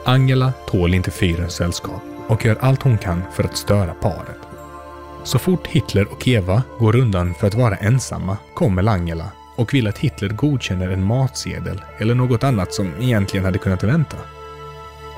Angela 0.05 0.53
tål 0.67 0.93
inte 0.93 1.11
fyrens 1.11 1.53
sällskap 1.53 2.01
och 2.27 2.45
gör 2.45 2.57
allt 2.59 2.81
hon 2.81 2.97
kan 2.97 3.23
för 3.33 3.43
att 3.43 3.57
störa 3.57 3.93
paret. 3.93 4.39
Så 5.23 5.39
fort 5.39 5.67
Hitler 5.67 6.11
och 6.11 6.27
Eva 6.27 6.63
går 6.79 6.95
undan 6.95 7.33
för 7.33 7.47
att 7.47 7.55
vara 7.55 7.75
ensamma 7.75 8.37
kommer 8.53 8.87
Angela 8.87 9.31
och 9.57 9.73
vill 9.73 9.87
att 9.87 9.97
Hitler 9.97 10.29
godkänner 10.29 10.89
en 10.89 11.03
matsedel 11.03 11.81
eller 11.97 12.15
något 12.15 12.43
annat 12.43 12.73
som 12.73 12.93
egentligen 13.01 13.45
hade 13.45 13.57
kunnat 13.57 13.83
vänta. 13.83 14.17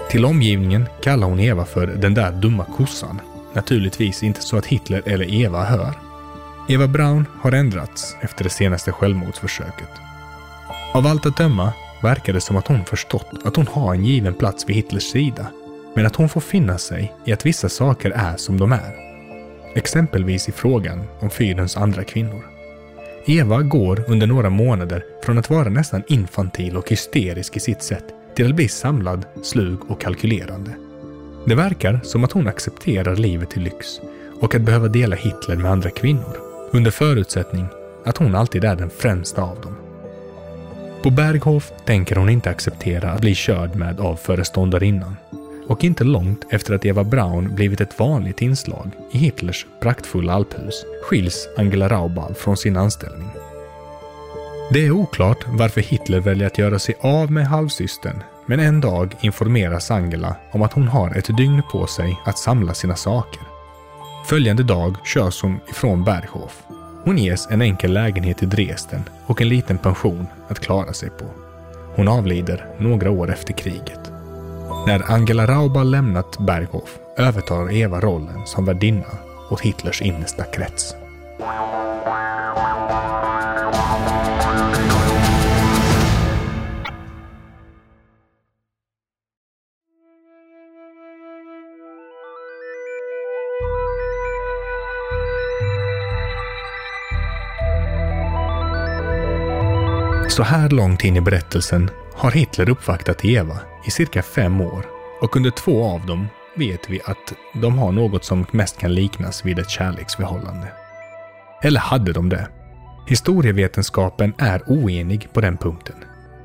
Till 0.10 0.25
omgivningen 0.25 0.88
kallar 1.03 1.27
hon 1.27 1.39
Eva 1.39 1.65
för 1.65 1.88
den 1.88 2.13
där 2.13 2.31
dumma 2.31 2.65
kossan. 2.65 3.22
Naturligtvis 3.53 4.24
inte 4.24 4.41
så 4.41 4.58
att 4.58 4.65
Hitler 4.65 5.01
eller 5.05 5.34
Eva 5.34 5.63
hör. 5.63 5.93
Eva 6.69 6.88
Braun 6.88 7.25
har 7.41 7.51
ändrats 7.51 8.15
efter 8.22 8.43
det 8.43 8.50
senaste 8.50 8.91
självmordsförsöket. 8.91 9.89
Av 10.93 11.08
allt 11.08 11.25
att 11.25 11.38
döma 11.38 11.74
verkar 12.01 12.34
det 12.34 12.41
som 12.41 12.58
att 12.58 12.67
hon 12.67 12.86
förstått 12.86 13.31
att 13.46 13.55
hon 13.55 13.67
har 13.67 13.93
en 13.93 14.05
given 14.05 14.34
plats 14.34 14.69
vid 14.69 14.75
Hitlers 14.75 15.12
sida, 15.12 15.48
men 15.96 16.05
att 16.05 16.15
hon 16.15 16.29
får 16.29 16.41
finna 16.41 16.77
sig 16.77 17.13
i 17.25 17.34
att 17.34 17.46
vissa 17.46 17.69
saker 17.69 18.12
är 18.12 18.38
som 18.38 18.58
de 18.58 18.72
är. 18.72 18.96
Exempelvis 19.75 20.50
i 20.50 20.51
frågan 20.51 21.08
om 21.19 21.29
fyrens 21.29 21.77
andra 21.77 22.03
kvinnor. 22.03 22.58
Eva 23.31 23.62
går 23.62 24.03
under 24.07 24.27
några 24.27 24.50
månader 24.50 25.05
från 25.24 25.38
att 25.38 25.50
vara 25.50 25.69
nästan 25.69 26.03
infantil 26.07 26.77
och 26.77 26.89
hysterisk 26.89 27.57
i 27.57 27.59
sitt 27.59 27.83
sätt 27.83 28.03
till 28.36 28.50
att 28.50 28.55
bli 28.55 28.67
samlad, 28.67 29.25
slug 29.43 29.91
och 29.91 30.01
kalkylerande. 30.01 30.71
Det 31.45 31.55
verkar 31.55 32.00
som 32.03 32.24
att 32.24 32.31
hon 32.31 32.48
accepterar 32.48 33.15
livet 33.15 33.57
i 33.57 33.59
lyx 33.59 33.88
och 34.41 34.55
att 34.55 34.62
behöva 34.62 34.88
dela 34.88 35.15
Hitler 35.15 35.55
med 35.55 35.71
andra 35.71 35.89
kvinnor, 35.89 36.38
under 36.71 36.91
förutsättning 36.91 37.65
att 38.05 38.17
hon 38.17 38.36
alltid 38.36 38.63
är 38.63 38.75
den 38.75 38.89
främsta 38.89 39.41
av 39.41 39.62
dem. 39.62 39.75
På 41.03 41.09
Berghof 41.09 41.71
tänker 41.86 42.15
hon 42.15 42.29
inte 42.29 42.50
acceptera 42.50 43.12
att 43.12 43.21
bli 43.21 43.36
körd 43.36 43.75
med 43.75 44.00
av 44.00 44.15
föreståndarinnan. 44.15 45.15
Och 45.69 45.83
inte 45.83 46.03
långt 46.03 46.45
efter 46.49 46.73
att 46.73 46.85
Eva 46.85 47.03
Braun 47.03 47.55
blivit 47.55 47.81
ett 47.81 47.99
vanligt 47.99 48.41
inslag 48.41 48.91
i 49.11 49.17
Hitlers 49.17 49.65
praktfulla 49.81 50.33
alphus 50.33 50.85
skiljs 51.03 51.47
Angela 51.57 51.89
Raubal 51.89 52.33
från 52.33 52.57
sin 52.57 52.77
anställning. 52.77 53.29
Det 54.71 54.85
är 54.85 54.91
oklart 54.91 55.45
varför 55.47 55.81
Hitler 55.81 56.19
väljer 56.19 56.47
att 56.47 56.57
göra 56.57 56.79
sig 56.79 56.95
av 57.01 57.31
med 57.31 57.47
halvsystern, 57.47 58.23
men 58.45 58.59
en 58.59 58.81
dag 58.81 59.15
informeras 59.21 59.91
Angela 59.91 60.35
om 60.51 60.61
att 60.61 60.73
hon 60.73 60.88
har 60.88 61.17
ett 61.17 61.38
dygn 61.38 61.61
på 61.71 61.88
sig 61.88 62.19
att 62.25 62.38
samla 62.38 62.73
sina 62.73 62.95
saker. 62.95 63.41
Följande 64.25 64.63
dag 64.63 64.95
körs 65.05 65.41
hon 65.41 65.59
ifrån 65.69 66.03
Berghof 66.03 66.63
hon 67.03 67.17
ges 67.17 67.47
en 67.51 67.61
enkel 67.61 67.93
lägenhet 67.93 68.43
i 68.43 68.45
Dresden 68.45 69.03
och 69.25 69.41
en 69.41 69.49
liten 69.49 69.77
pension 69.77 70.27
att 70.47 70.59
klara 70.59 70.93
sig 70.93 71.09
på. 71.09 71.25
Hon 71.95 72.07
avlider 72.07 72.65
några 72.77 73.11
år 73.11 73.31
efter 73.31 73.53
kriget. 73.53 74.08
När 74.88 75.11
Angela 75.11 75.45
Raubal 75.47 75.91
lämnat 75.91 76.38
Berghof 76.39 76.97
övertar 77.17 77.71
Eva 77.71 77.99
rollen 77.99 78.45
som 78.45 78.65
värdinna 78.65 79.05
åt 79.49 79.61
Hitlers 79.61 80.01
innersta 80.01 80.43
krets. 80.43 80.95
Så 100.29 100.43
här 100.43 100.69
långt 100.69 101.03
in 101.03 101.15
i 101.15 101.21
berättelsen 101.21 101.89
har 102.19 102.31
Hitler 102.31 102.69
uppvaktat 102.69 103.25
Eva 103.25 103.59
i 103.85 103.91
cirka 103.91 104.21
fem 104.21 104.61
år 104.61 104.85
och 105.21 105.35
under 105.35 105.51
två 105.51 105.83
av 105.83 106.05
dem 106.05 106.27
vet 106.55 106.89
vi 106.89 107.01
att 107.05 107.33
de 107.53 107.77
har 107.77 107.91
något 107.91 108.23
som 108.23 108.45
mest 108.51 108.77
kan 108.77 108.93
liknas 108.93 109.45
vid 109.45 109.59
ett 109.59 109.69
kärleksförhållande. 109.69 110.67
Eller 111.63 111.79
hade 111.79 112.13
de 112.13 112.29
det? 112.29 112.47
Historievetenskapen 113.07 114.33
är 114.38 114.61
oenig 114.67 115.29
på 115.33 115.41
den 115.41 115.57
punkten. 115.57 115.95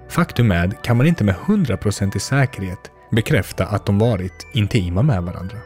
Faktum 0.08 0.50
är 0.50 0.70
kan 0.82 0.96
man 0.96 1.06
inte 1.06 1.24
med 1.24 1.34
hundraprocentig 1.34 2.22
säkerhet 2.22 2.90
bekräfta 3.10 3.66
att 3.66 3.86
de 3.86 3.98
varit 3.98 4.46
intima 4.52 5.02
med 5.02 5.22
varandra. 5.22 5.56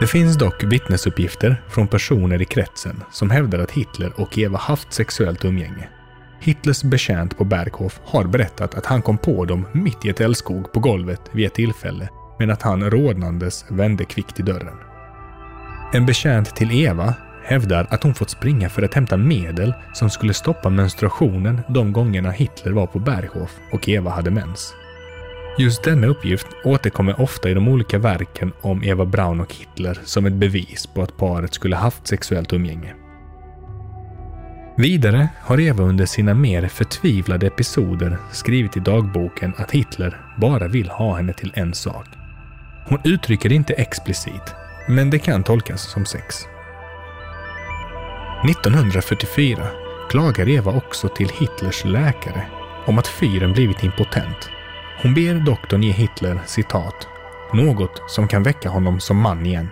Det 0.00 0.06
finns 0.06 0.38
dock 0.38 0.64
vittnesuppgifter 0.64 1.62
från 1.68 1.88
personer 1.88 2.42
i 2.42 2.44
kretsen 2.44 3.02
som 3.12 3.30
hävdar 3.30 3.58
att 3.58 3.70
Hitler 3.70 4.12
och 4.16 4.38
Eva 4.38 4.58
haft 4.58 4.92
sexuellt 4.92 5.44
umgänge 5.44 5.88
Hitlers 6.40 6.82
betjänt 6.82 7.38
på 7.38 7.44
Berghof 7.44 8.00
har 8.04 8.24
berättat 8.24 8.74
att 8.74 8.86
han 8.86 9.02
kom 9.02 9.18
på 9.18 9.44
dem 9.44 9.66
mitt 9.72 10.04
i 10.04 10.08
ett 10.08 10.20
älskog 10.20 10.72
på 10.72 10.80
golvet 10.80 11.20
vid 11.32 11.46
ett 11.46 11.54
tillfälle, 11.54 12.08
men 12.38 12.50
att 12.50 12.62
han 12.62 12.90
rodnandes 12.90 13.64
vände 13.68 14.04
kvickt 14.04 14.40
i 14.40 14.42
dörren. 14.42 14.76
En 15.92 16.06
betjänt 16.06 16.56
till 16.56 16.72
Eva 16.72 17.14
hävdar 17.44 17.86
att 17.90 18.02
hon 18.02 18.14
fått 18.14 18.30
springa 18.30 18.68
för 18.68 18.82
att 18.82 18.94
hämta 18.94 19.16
medel 19.16 19.74
som 19.94 20.10
skulle 20.10 20.34
stoppa 20.34 20.70
menstruationen 20.70 21.60
de 21.68 21.92
gångerna 21.92 22.30
Hitler 22.30 22.72
var 22.72 22.86
på 22.86 22.98
Berghof 22.98 23.56
och 23.72 23.88
Eva 23.88 24.10
hade 24.10 24.30
mens. 24.30 24.74
Just 25.58 25.82
denna 25.82 26.06
uppgift 26.06 26.46
återkommer 26.64 27.20
ofta 27.20 27.50
i 27.50 27.54
de 27.54 27.68
olika 27.68 27.98
verken 27.98 28.52
om 28.60 28.84
Eva 28.84 29.04
Braun 29.04 29.40
och 29.40 29.54
Hitler 29.54 29.98
som 30.04 30.26
ett 30.26 30.32
bevis 30.32 30.86
på 30.86 31.02
att 31.02 31.16
paret 31.16 31.54
skulle 31.54 31.76
haft 31.76 32.06
sexuellt 32.06 32.52
umgänge. 32.52 32.94
Vidare 34.78 35.28
har 35.42 35.60
Eva 35.60 35.84
under 35.84 36.06
sina 36.06 36.34
mer 36.34 36.68
förtvivlade 36.68 37.46
episoder 37.46 38.18
skrivit 38.32 38.76
i 38.76 38.80
dagboken 38.80 39.52
att 39.56 39.70
Hitler 39.70 40.20
bara 40.36 40.68
vill 40.68 40.88
ha 40.88 41.16
henne 41.16 41.32
till 41.32 41.52
en 41.54 41.74
sak. 41.74 42.06
Hon 42.88 42.98
uttrycker 43.04 43.48
det 43.48 43.54
inte 43.54 43.72
explicit, 43.72 44.54
men 44.88 45.10
det 45.10 45.18
kan 45.18 45.42
tolkas 45.42 45.82
som 45.82 46.06
sex. 46.06 46.36
1944 48.50 49.66
klagar 50.10 50.48
Eva 50.48 50.72
också 50.72 51.08
till 51.08 51.28
Hitlers 51.28 51.84
läkare 51.84 52.46
om 52.86 52.98
att 52.98 53.08
fyren 53.08 53.52
blivit 53.52 53.84
impotent. 53.84 54.50
Hon 55.02 55.14
ber 55.14 55.34
doktorn 55.46 55.82
ge 55.82 55.92
Hitler 55.92 56.40
citat 56.46 57.08
“något 57.52 58.02
som 58.08 58.28
kan 58.28 58.42
väcka 58.42 58.68
honom 58.68 59.00
som 59.00 59.16
man 59.16 59.46
igen” 59.46 59.68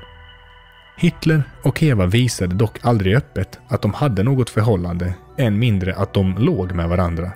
Hitler 0.97 1.43
och 1.63 1.83
Eva 1.83 2.07
visade 2.07 2.55
dock 2.55 2.79
aldrig 2.83 3.17
öppet 3.17 3.59
att 3.69 3.83
de 3.83 3.95
hade 3.95 4.23
något 4.23 4.51
förhållande, 4.51 5.15
än 5.39 5.59
mindre 5.59 5.95
att 5.95 6.15
de 6.15 6.37
låg 6.39 6.73
med 6.73 6.89
varandra. 6.89 7.33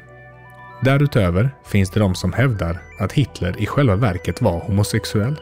Därutöver 0.82 1.50
finns 1.66 1.90
det 1.90 2.00
de 2.00 2.14
som 2.14 2.32
hävdar 2.32 2.78
att 3.00 3.12
Hitler 3.12 3.54
i 3.58 3.66
själva 3.66 3.96
verket 3.96 4.42
var 4.42 4.60
homosexuell. 4.60 5.36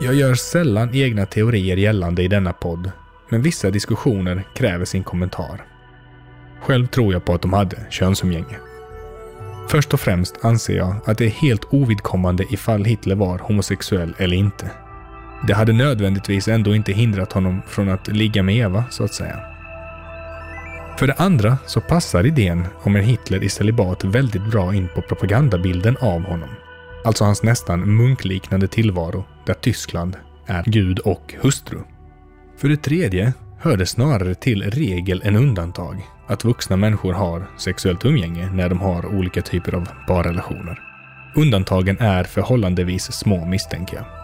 Jag 0.00 0.14
gör 0.14 0.34
sällan 0.34 0.94
egna 0.94 1.26
teorier 1.26 1.76
gällande 1.76 2.22
i 2.22 2.28
denna 2.28 2.52
podd, 2.52 2.90
men 3.28 3.42
vissa 3.42 3.70
diskussioner 3.70 4.44
kräver 4.54 4.84
sin 4.84 5.02
kommentar. 5.02 5.64
Själv 6.60 6.86
tror 6.86 7.12
jag 7.12 7.24
på 7.24 7.34
att 7.34 7.42
de 7.42 7.52
hade 7.52 7.76
könsumgänge. 7.90 8.56
Först 9.68 9.94
och 9.94 10.00
främst 10.00 10.44
anser 10.44 10.76
jag 10.76 10.96
att 11.04 11.18
det 11.18 11.24
är 11.24 11.30
helt 11.30 11.64
ovidkommande 11.70 12.44
ifall 12.50 12.84
Hitler 12.84 13.14
var 13.14 13.38
homosexuell 13.38 14.14
eller 14.18 14.36
inte. 14.36 14.70
Det 15.46 15.54
hade 15.54 15.72
nödvändigtvis 15.72 16.48
ändå 16.48 16.74
inte 16.74 16.92
hindrat 16.92 17.32
honom 17.32 17.62
från 17.66 17.88
att 17.88 18.08
ligga 18.08 18.42
med 18.42 18.56
Eva, 18.56 18.84
så 18.90 19.04
att 19.04 19.14
säga. 19.14 19.40
För 20.98 21.06
det 21.06 21.14
andra 21.14 21.58
så 21.66 21.80
passar 21.80 22.26
idén 22.26 22.66
om 22.82 22.96
en 22.96 23.04
Hitler 23.04 23.42
i 23.42 23.48
celibat 23.48 24.04
väldigt 24.04 24.50
bra 24.50 24.74
in 24.74 24.88
på 24.94 25.02
propagandabilden 25.02 25.96
av 26.00 26.22
honom. 26.22 26.48
Alltså 27.04 27.24
hans 27.24 27.42
nästan 27.42 27.96
munkliknande 27.96 28.68
tillvaro, 28.68 29.24
där 29.46 29.54
Tyskland 29.54 30.16
är 30.46 30.64
gud 30.66 30.98
och 30.98 31.34
hustru. 31.40 31.78
För 32.58 32.68
det 32.68 32.76
tredje 32.76 33.32
hör 33.58 33.76
det 33.76 33.86
snarare 33.86 34.34
till 34.34 34.70
regel 34.70 35.22
än 35.24 35.36
undantag 35.36 36.06
att 36.26 36.44
vuxna 36.44 36.76
människor 36.76 37.12
har 37.12 37.46
sexuellt 37.58 38.04
umgänge 38.04 38.50
när 38.52 38.68
de 38.68 38.80
har 38.80 39.06
olika 39.06 39.42
typer 39.42 39.74
av 39.74 39.88
parrelationer. 40.06 40.80
Undantagen 41.36 41.96
är 42.00 42.24
förhållandevis 42.24 43.12
små 43.12 43.46
misstänker 43.46 43.96
jag. 43.96 44.21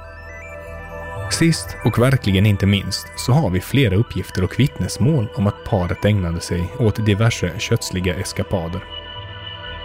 Sist 1.31 1.77
och 1.85 1.99
verkligen 1.99 2.47
inte 2.47 2.67
minst 2.67 3.07
så 3.17 3.33
har 3.33 3.51
vi 3.51 3.61
flera 3.61 3.97
uppgifter 3.97 4.45
och 4.45 4.61
vittnesmål 4.61 5.29
om 5.35 5.47
att 5.47 5.65
paret 5.65 6.05
ägnade 6.05 6.41
sig 6.41 6.69
åt 6.79 7.07
diverse 7.07 7.53
kötsliga 7.59 8.15
eskapader. 8.15 8.85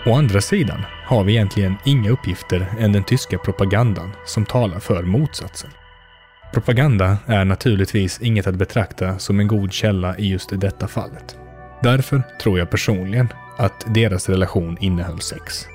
Å 0.06 0.14
andra 0.14 0.42
sidan 0.42 0.86
har 1.06 1.24
vi 1.24 1.34
egentligen 1.34 1.76
inga 1.86 2.10
uppgifter 2.10 2.74
än 2.80 2.92
den 2.92 3.04
tyska 3.04 3.38
propagandan 3.38 4.12
som 4.26 4.46
talar 4.46 4.80
för 4.80 5.04
motsatsen. 5.04 5.70
Propaganda 6.54 7.18
är 7.26 7.46
naturligtvis 7.46 8.22
inget 8.22 8.48
att 8.48 8.56
betrakta 8.56 9.20
som 9.20 9.40
en 9.40 9.48
god 9.48 9.74
källa 9.74 10.18
i 10.18 10.30
just 10.30 10.62
detta 10.62 10.88
fallet. 10.88 11.38
Därför 11.82 12.24
tror 12.42 12.60
jag 12.60 12.70
personligen 12.70 13.28
att 13.58 13.86
deras 13.94 14.30
relation 14.30 14.78
innehöll 14.80 15.22
sex. 15.22 15.66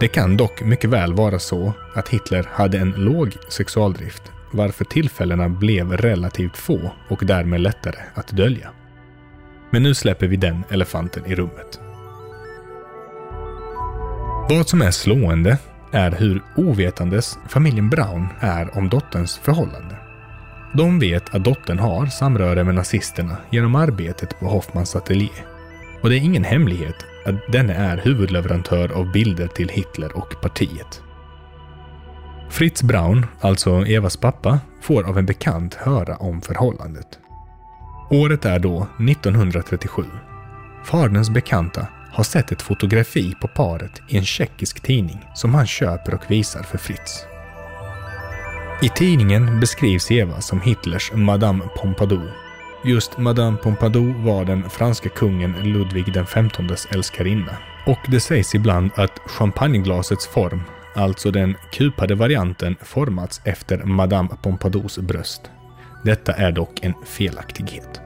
Det 0.00 0.08
kan 0.08 0.36
dock 0.36 0.62
mycket 0.62 0.90
väl 0.90 1.14
vara 1.14 1.38
så 1.38 1.72
att 1.94 2.08
Hitler 2.08 2.48
hade 2.52 2.78
en 2.78 2.90
låg 2.90 3.36
sexualdrift 3.48 4.32
varför 4.50 4.84
tillfällena 4.84 5.48
blev 5.48 5.92
relativt 5.92 6.56
få 6.56 6.92
och 7.08 7.26
därmed 7.26 7.60
lättare 7.60 8.00
att 8.14 8.28
dölja. 8.28 8.70
Men 9.70 9.82
nu 9.82 9.94
släpper 9.94 10.26
vi 10.26 10.36
den 10.36 10.64
elefanten 10.70 11.26
i 11.26 11.34
rummet. 11.34 11.80
Vad 14.48 14.68
som 14.68 14.82
är 14.82 14.90
slående 14.90 15.58
är 15.92 16.10
hur 16.10 16.42
ovetandes 16.56 17.38
familjen 17.48 17.90
Brown 17.90 18.28
är 18.40 18.78
om 18.78 18.88
dotterns 18.88 19.38
förhållande. 19.38 19.96
De 20.74 20.98
vet 20.98 21.34
att 21.34 21.44
dottern 21.44 21.78
har 21.78 22.06
samröre 22.06 22.64
med 22.64 22.74
nazisterna 22.74 23.36
genom 23.50 23.74
arbetet 23.74 24.40
på 24.40 24.46
Hoffmans 24.46 24.96
ateljé. 24.96 25.30
Och 26.02 26.10
det 26.10 26.16
är 26.16 26.20
ingen 26.20 26.44
hemlighet 26.44 27.06
att 27.26 27.52
denne 27.52 27.74
är 27.74 27.96
huvudleverantör 27.96 28.92
av 28.92 29.12
bilder 29.12 29.46
till 29.46 29.68
Hitler 29.68 30.16
och 30.16 30.40
partiet. 30.42 31.02
Fritz 32.50 32.82
Braun, 32.82 33.26
alltså 33.40 33.86
Evas 33.86 34.16
pappa, 34.16 34.60
får 34.80 35.08
av 35.08 35.18
en 35.18 35.26
bekant 35.26 35.74
höra 35.74 36.16
om 36.16 36.40
förhållandet. 36.40 37.18
Året 38.10 38.44
är 38.44 38.58
då 38.58 38.86
1937. 39.10 40.02
Faderns 40.84 41.30
bekanta 41.30 41.86
har 42.12 42.24
sett 42.24 42.52
ett 42.52 42.62
fotografi 42.62 43.34
på 43.40 43.48
paret 43.48 44.02
i 44.08 44.16
en 44.18 44.24
tjeckisk 44.24 44.80
tidning 44.80 45.24
som 45.34 45.54
han 45.54 45.66
köper 45.66 46.14
och 46.14 46.30
visar 46.30 46.62
för 46.62 46.78
Fritz. 46.78 47.24
I 48.82 48.88
tidningen 48.88 49.60
beskrivs 49.60 50.10
Eva 50.10 50.40
som 50.40 50.60
Hitlers 50.60 51.12
Madame 51.14 51.64
Pompadour. 51.76 52.30
Just 52.84 53.18
Madame 53.18 53.56
Pompadour 53.56 54.24
var 54.24 54.44
den 54.44 54.70
franska 54.70 55.08
kungen 55.08 55.52
Ludvig 55.52 56.24
XVs 56.26 56.88
älskarinna. 56.90 57.56
Och 57.86 57.98
det 58.08 58.20
sägs 58.20 58.54
ibland 58.54 58.90
att 58.94 59.18
champagneglasets 59.26 60.26
form 60.26 60.62
alltså 60.94 61.30
den 61.30 61.56
kupade 61.72 62.14
varianten, 62.14 62.76
formats 62.82 63.40
efter 63.44 63.84
Madame 63.84 64.28
Pompadours 64.42 64.98
bröst. 64.98 65.50
Detta 66.04 66.32
är 66.32 66.52
dock 66.52 66.84
en 66.84 66.94
felaktighet. 67.06 68.00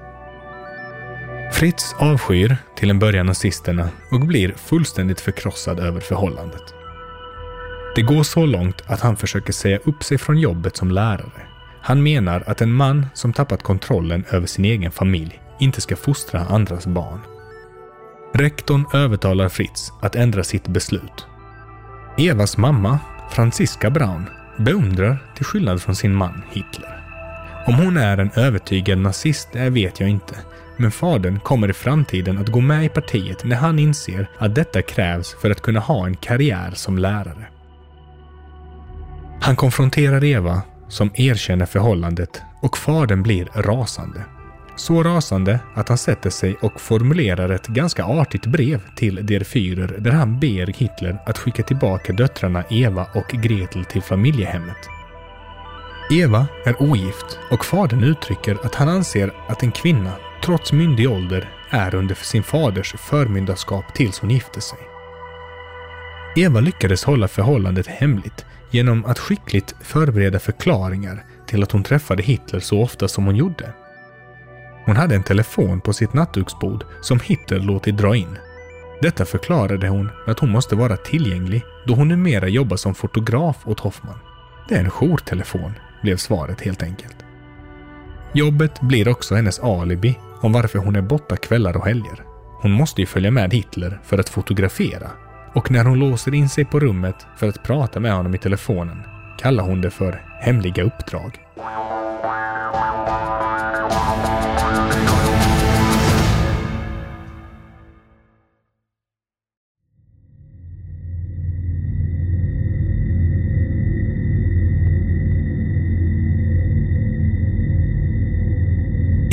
Fritz 1.53 1.95
avskyr 1.99 2.57
till 2.77 2.91
en 2.91 2.99
början 2.99 3.27
nazisterna 3.27 3.89
och 4.11 4.21
blir 4.21 4.53
fullständigt 4.53 5.21
förkrossad 5.21 5.81
över 5.81 6.01
förhållandet. 6.01 6.75
Det 7.95 8.03
går 8.03 8.23
så 8.23 8.47
långt 8.47 8.83
att 8.87 9.01
han 9.01 9.17
försöker 9.17 9.53
säga 9.53 9.79
upp 9.85 10.05
sig 10.05 10.19
från 10.19 10.39
jobbet 10.39 10.77
som 10.77 10.91
lärare. 10.91 11.47
Han 11.81 12.03
menar 12.03 12.45
att 12.47 12.61
en 12.61 12.73
man 12.73 13.07
som 13.15 13.33
tappat 13.33 13.63
kontrollen 13.63 14.25
över 14.31 14.47
sin 14.47 14.65
egen 14.65 14.91
familj 14.91 15.41
inte 15.61 15.81
ska 15.81 15.97
fostra 15.97 16.41
andras 16.41 16.87
barn. 16.87 17.21
Rektorn 18.35 18.85
övertalar 18.93 19.49
Fritz 19.49 19.93
att 20.03 20.17
ändra 20.17 20.45
sitt 20.45 20.69
beslut 20.69 21.27
Evas 22.19 22.57
mamma, 22.57 22.99
Franziska 23.31 23.91
Braun, 23.91 24.25
beundrar 24.57 25.19
till 25.37 25.45
skillnad 25.45 25.83
från 25.83 25.97
sin 25.97 26.15
man 26.15 26.43
Hitler. 26.51 27.03
Om 27.67 27.75
hon 27.75 27.97
är 27.97 28.19
en 28.19 28.31
övertygad 28.37 28.99
nazist 28.99 29.49
det 29.53 29.71
vet 29.71 30.01
jag 30.01 30.09
inte, 30.09 30.35
men 30.77 30.91
fadern 30.91 31.41
kommer 31.41 31.71
i 31.71 31.73
framtiden 31.73 32.39
att 32.39 32.49
gå 32.49 32.61
med 32.61 32.85
i 32.85 32.89
partiet 32.89 33.45
när 33.45 33.57
han 33.57 33.79
inser 33.79 34.31
att 34.39 34.55
detta 34.55 34.83
krävs 34.83 35.37
för 35.41 35.51
att 35.51 35.61
kunna 35.61 35.81
ha 35.81 36.07
en 36.07 36.17
karriär 36.17 36.71
som 36.75 36.99
lärare. 36.99 37.47
Han 39.41 39.57
konfronterar 39.57 40.25
Eva, 40.25 40.63
som 40.89 41.11
erkänner 41.15 41.67
förhållandet, 41.67 42.43
och 42.63 42.79
fadern 42.79 43.23
blir 43.23 43.49
rasande. 43.55 44.25
Så 44.77 45.03
rasande 45.03 45.61
att 45.75 45.89
han 45.89 45.99
sätter 45.99 46.31
sig 46.31 46.57
och 46.61 46.81
formulerar 46.81 47.51
ett 47.51 47.67
ganska 47.67 48.05
artigt 48.05 48.47
brev 48.47 48.81
till 48.97 49.27
Der 49.27 49.41
Führer 49.41 49.99
där 49.99 50.11
han 50.11 50.41
ber 50.41 50.67
Hitler 50.67 51.19
att 51.27 51.39
skicka 51.39 51.63
tillbaka 51.63 52.13
döttrarna 52.13 52.65
Eva 52.71 53.07
och 53.15 53.29
Gretel 53.29 53.85
till 53.85 54.03
familjehemmet. 54.03 54.89
Eva 56.11 56.47
är 56.65 56.83
ogift 56.83 57.39
och 57.51 57.65
fadern 57.65 58.05
uttrycker 58.05 58.59
att 58.67 58.75
han 58.75 58.89
anser 58.89 59.33
att 59.49 59.63
en 59.63 59.73
kvinna, 59.73 60.13
trots 60.45 60.73
myndig 60.73 61.11
ålder, 61.11 61.51
är 61.71 61.95
under 61.95 62.15
sin 62.15 62.43
faders 62.43 62.95
förmyndarskap 62.99 63.95
tills 63.95 64.19
hon 64.19 64.31
gifter 64.31 64.61
sig. 64.61 64.79
Eva 66.37 66.61
lyckades 66.61 67.05
hålla 67.05 67.29
förhållandet 67.29 67.87
hemligt 67.87 68.45
genom 68.71 69.05
att 69.05 69.19
skickligt 69.19 69.75
förbereda 69.81 70.39
förklaringar 70.39 71.25
till 71.47 71.63
att 71.63 71.73
hon 71.73 71.83
träffade 71.83 72.23
Hitler 72.23 72.61
så 72.61 72.83
ofta 72.83 73.09
som 73.09 73.25
hon 73.25 73.37
gjorde. 73.37 73.73
Hon 74.85 74.97
hade 74.97 75.15
en 75.15 75.23
telefon 75.23 75.81
på 75.81 75.93
sitt 75.93 76.13
nattduksbord 76.13 76.85
som 77.01 77.21
Hitler 77.21 77.59
låtit 77.59 77.97
dra 77.97 78.17
in. 78.17 78.39
Detta 79.01 79.25
förklarade 79.25 79.89
hon 79.89 80.05
med 80.05 80.33
att 80.33 80.39
hon 80.39 80.51
måste 80.51 80.77
vara 80.77 80.97
tillgänglig 80.97 81.63
då 81.87 81.95
hon 81.95 82.09
numera 82.09 82.49
jobbar 82.49 82.77
som 82.77 82.95
fotograf 82.95 83.57
åt 83.65 83.81
Hoffman. 83.81 84.19
Det 84.69 84.75
är 84.75 84.81
en 84.81 84.91
jourtelefon, 84.91 85.73
blev 86.03 86.17
svaret 86.17 86.61
helt 86.61 86.83
enkelt. 86.83 87.17
Jobbet 88.33 88.81
blir 88.81 89.09
också 89.09 89.35
hennes 89.35 89.61
alibi 89.61 90.19
om 90.41 90.53
varför 90.53 90.79
hon 90.79 90.97
är 90.97 91.03
borta 91.03 91.37
kvällar 91.37 91.77
och 91.77 91.87
helger. 91.87 92.25
Hon 92.61 92.73
måste 92.73 93.01
ju 93.01 93.07
följa 93.07 93.31
med 93.31 93.53
Hitler 93.53 94.01
för 94.05 94.19
att 94.19 94.29
fotografera 94.29 95.11
och 95.55 95.71
när 95.71 95.85
hon 95.85 95.99
låser 95.99 96.35
in 96.35 96.49
sig 96.49 96.65
på 96.65 96.81
rummet 96.81 97.27
för 97.37 97.49
att 97.49 97.63
prata 97.63 98.01
med 98.01 98.15
honom 98.15 98.35
i 98.35 98.39
telefonen 98.39 99.03
kallar 99.39 99.65
hon 99.65 99.81
det 99.81 99.91
för 99.91 100.23
hemliga 100.41 100.83
uppdrag. 100.83 101.44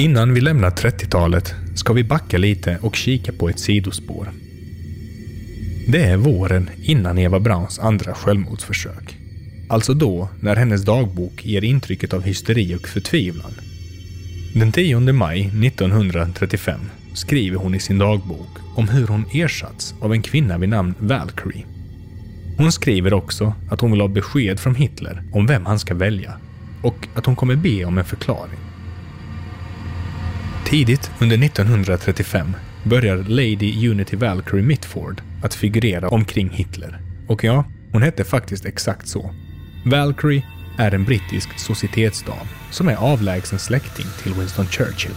Innan 0.01 0.33
vi 0.33 0.41
lämnar 0.41 0.69
30-talet 0.69 1.55
ska 1.75 1.93
vi 1.93 2.03
backa 2.03 2.37
lite 2.37 2.77
och 2.81 2.95
kika 2.95 3.31
på 3.31 3.49
ett 3.49 3.59
sidospår. 3.59 4.31
Det 5.87 6.03
är 6.03 6.17
våren 6.17 6.69
innan 6.83 7.17
Eva 7.17 7.39
Brauns 7.39 7.79
andra 7.79 8.13
självmordsförsök. 8.13 9.17
Alltså 9.69 9.93
då 9.93 10.29
när 10.39 10.55
hennes 10.55 10.85
dagbok 10.85 11.45
ger 11.45 11.63
intrycket 11.63 12.13
av 12.13 12.21
hysteri 12.21 12.75
och 12.75 12.87
förtvivlan. 12.87 13.51
Den 14.53 14.71
10 14.71 14.99
maj 14.99 15.41
1935 15.41 16.79
skriver 17.13 17.57
hon 17.57 17.75
i 17.75 17.79
sin 17.79 17.97
dagbok 17.97 18.57
om 18.75 18.89
hur 18.89 19.07
hon 19.07 19.25
ersatts 19.33 19.95
av 20.01 20.13
en 20.13 20.21
kvinna 20.21 20.57
vid 20.57 20.69
namn 20.69 20.93
Valkyrie. 20.99 21.65
Hon 22.57 22.71
skriver 22.71 23.13
också 23.13 23.53
att 23.71 23.81
hon 23.81 23.91
vill 23.91 24.01
ha 24.01 24.07
besked 24.07 24.59
från 24.59 24.75
Hitler 24.75 25.23
om 25.33 25.47
vem 25.47 25.65
han 25.65 25.79
ska 25.79 25.93
välja 25.93 26.33
och 26.83 27.07
att 27.15 27.25
hon 27.25 27.35
kommer 27.35 27.55
be 27.55 27.85
om 27.85 27.97
en 27.97 28.05
förklaring. 28.05 28.70
Tidigt 30.71 31.11
under 31.19 31.45
1935 31.45 32.55
börjar 32.83 33.17
Lady 33.17 33.89
Unity 33.89 34.15
Valkyrie 34.15 34.63
Mitford 34.63 35.21
att 35.43 35.53
figurera 35.53 36.09
omkring 36.09 36.49
Hitler. 36.49 37.01
Och 37.27 37.43
ja, 37.43 37.65
hon 37.91 38.01
hette 38.01 38.23
faktiskt 38.23 38.65
exakt 38.65 39.07
så. 39.07 39.35
Valkyrie 39.85 40.43
är 40.77 40.93
en 40.93 41.03
brittisk 41.03 41.59
societetsdam 41.59 42.47
som 42.69 42.87
är 42.87 42.95
avlägsen 42.95 43.59
släkting 43.59 44.05
till 44.23 44.33
Winston 44.33 44.67
Churchill. 44.67 45.15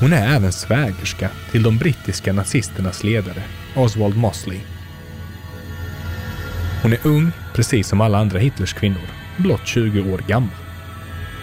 Hon 0.00 0.12
är 0.12 0.36
även 0.36 0.52
svägerska 0.52 1.30
till 1.50 1.62
de 1.62 1.78
brittiska 1.78 2.32
nazisternas 2.32 3.04
ledare, 3.04 3.42
Oswald 3.76 4.16
Mosley. 4.16 4.60
Hon 6.82 6.92
är 6.92 7.06
ung, 7.06 7.30
precis 7.54 7.88
som 7.88 8.00
alla 8.00 8.18
andra 8.18 8.38
Hitlers 8.38 8.72
kvinnor, 8.72 9.08
blott 9.36 9.66
20 9.66 10.12
år 10.12 10.20
gammal. 10.28 10.63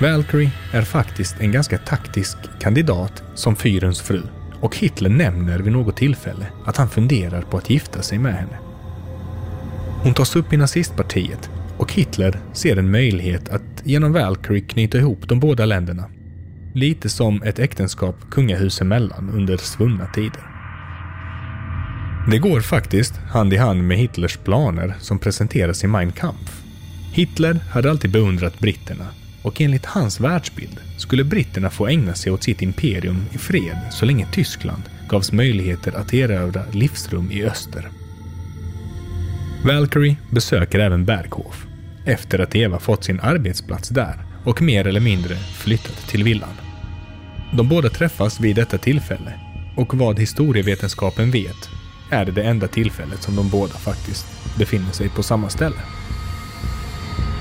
Valkyrie 0.02 0.52
är 0.72 0.82
faktiskt 0.82 1.36
en 1.40 1.52
ganska 1.52 1.78
taktisk 1.78 2.38
kandidat 2.60 3.24
som 3.34 3.56
fyrens 3.56 4.02
fru 4.02 4.22
och 4.62 4.78
Hitler 4.78 5.10
nämner 5.10 5.60
vid 5.60 5.74
något 5.74 5.98
tillfälle 5.98 6.48
att 6.66 6.78
han 6.78 6.90
funderar 6.90 7.42
på 7.42 7.58
att 7.58 7.70
gifta 7.70 8.02
sig 8.02 8.18
med 8.18 8.34
henne. 8.34 8.60
Hon 10.04 10.14
tas 10.14 10.36
upp 10.36 10.54
i 10.54 10.58
nazistpartiet 10.58 11.50
och 11.78 11.94
Hitler 11.94 12.40
ser 12.54 12.78
en 12.78 12.92
möjlighet 12.92 13.50
att 13.50 13.62
genom 13.84 14.14
Valkyrie 14.14 14.62
knyta 14.62 14.98
ihop 14.98 15.28
de 15.28 15.40
båda 15.40 15.66
länderna. 15.66 16.10
Lite 16.74 17.10
som 17.10 17.44
ett 17.44 17.60
äktenskap 17.60 18.16
kungahus 18.32 18.82
emellan 18.82 19.30
under 19.30 19.58
svunna 19.58 20.06
tider. 20.06 20.44
Det 22.32 22.38
går 22.38 22.62
faktiskt 22.62 23.18
hand 23.18 23.54
i 23.54 23.58
hand 23.58 23.88
med 23.88 23.98
Hitlers 23.98 24.38
planer 24.38 24.96
som 25.00 25.20
presenteras 25.20 25.84
i 25.84 25.88
Mein 25.88 26.12
Kampf. 26.12 26.64
Hitler 27.14 27.60
hade 27.72 27.90
alltid 27.90 28.12
beundrat 28.12 28.60
britterna 28.60 29.06
och 29.42 29.62
enligt 29.62 29.86
hans 29.86 30.20
världsbild 30.20 30.80
skulle 30.98 31.24
britterna 31.24 31.70
få 31.70 31.88
ägna 31.88 32.14
sig 32.14 32.32
åt 32.32 32.44
sitt 32.44 32.62
imperium 32.62 33.26
i 33.32 33.38
fred 33.38 33.78
så 33.92 34.06
länge 34.06 34.28
Tyskland 34.32 34.84
gavs 35.10 35.32
möjligheter 35.32 35.92
att 35.98 36.14
erövra 36.14 36.64
livsrum 36.72 37.32
i 37.32 37.44
öster. 37.44 37.90
Valkyrie 39.66 40.16
besöker 40.30 40.80
även 40.80 41.06
Berghof 41.06 41.66
efter 42.06 42.40
att 42.40 42.56
Eva 42.56 42.80
fått 42.80 43.04
sin 43.04 43.20
arbetsplats 43.20 43.90
där 43.90 44.26
och 44.44 44.62
mer 44.62 44.88
eller 44.88 45.00
mindre 45.00 45.36
flyttat 45.36 46.08
till 46.08 46.24
villan. 46.24 46.56
De 47.54 47.70
båda 47.70 47.90
träffas 47.90 48.40
vid 48.40 48.56
detta 48.56 48.78
tillfälle 48.78 49.34
och 49.78 49.98
vad 49.98 50.20
historievetenskapen 50.20 51.32
vet 51.32 51.70
är 52.10 52.26
det 52.26 52.32
det 52.32 52.44
enda 52.44 52.68
tillfället 52.68 53.24
som 53.24 53.36
de 53.36 53.50
båda 53.50 53.74
faktiskt 53.74 54.26
befinner 54.58 54.92
sig 54.92 55.10
på 55.10 55.24
samma 55.24 55.50
ställe. 55.50 55.82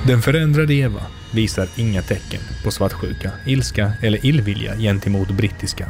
Den 0.06 0.22
förändrade 0.22 0.74
Eva 0.74 1.00
visar 1.34 1.68
inga 1.76 2.02
tecken 2.02 2.40
på 2.64 2.70
svartsjuka, 2.70 3.32
ilska 3.46 3.92
eller 4.02 4.26
illvilja 4.26 4.76
gentemot 4.76 5.30
brittiskan. 5.30 5.88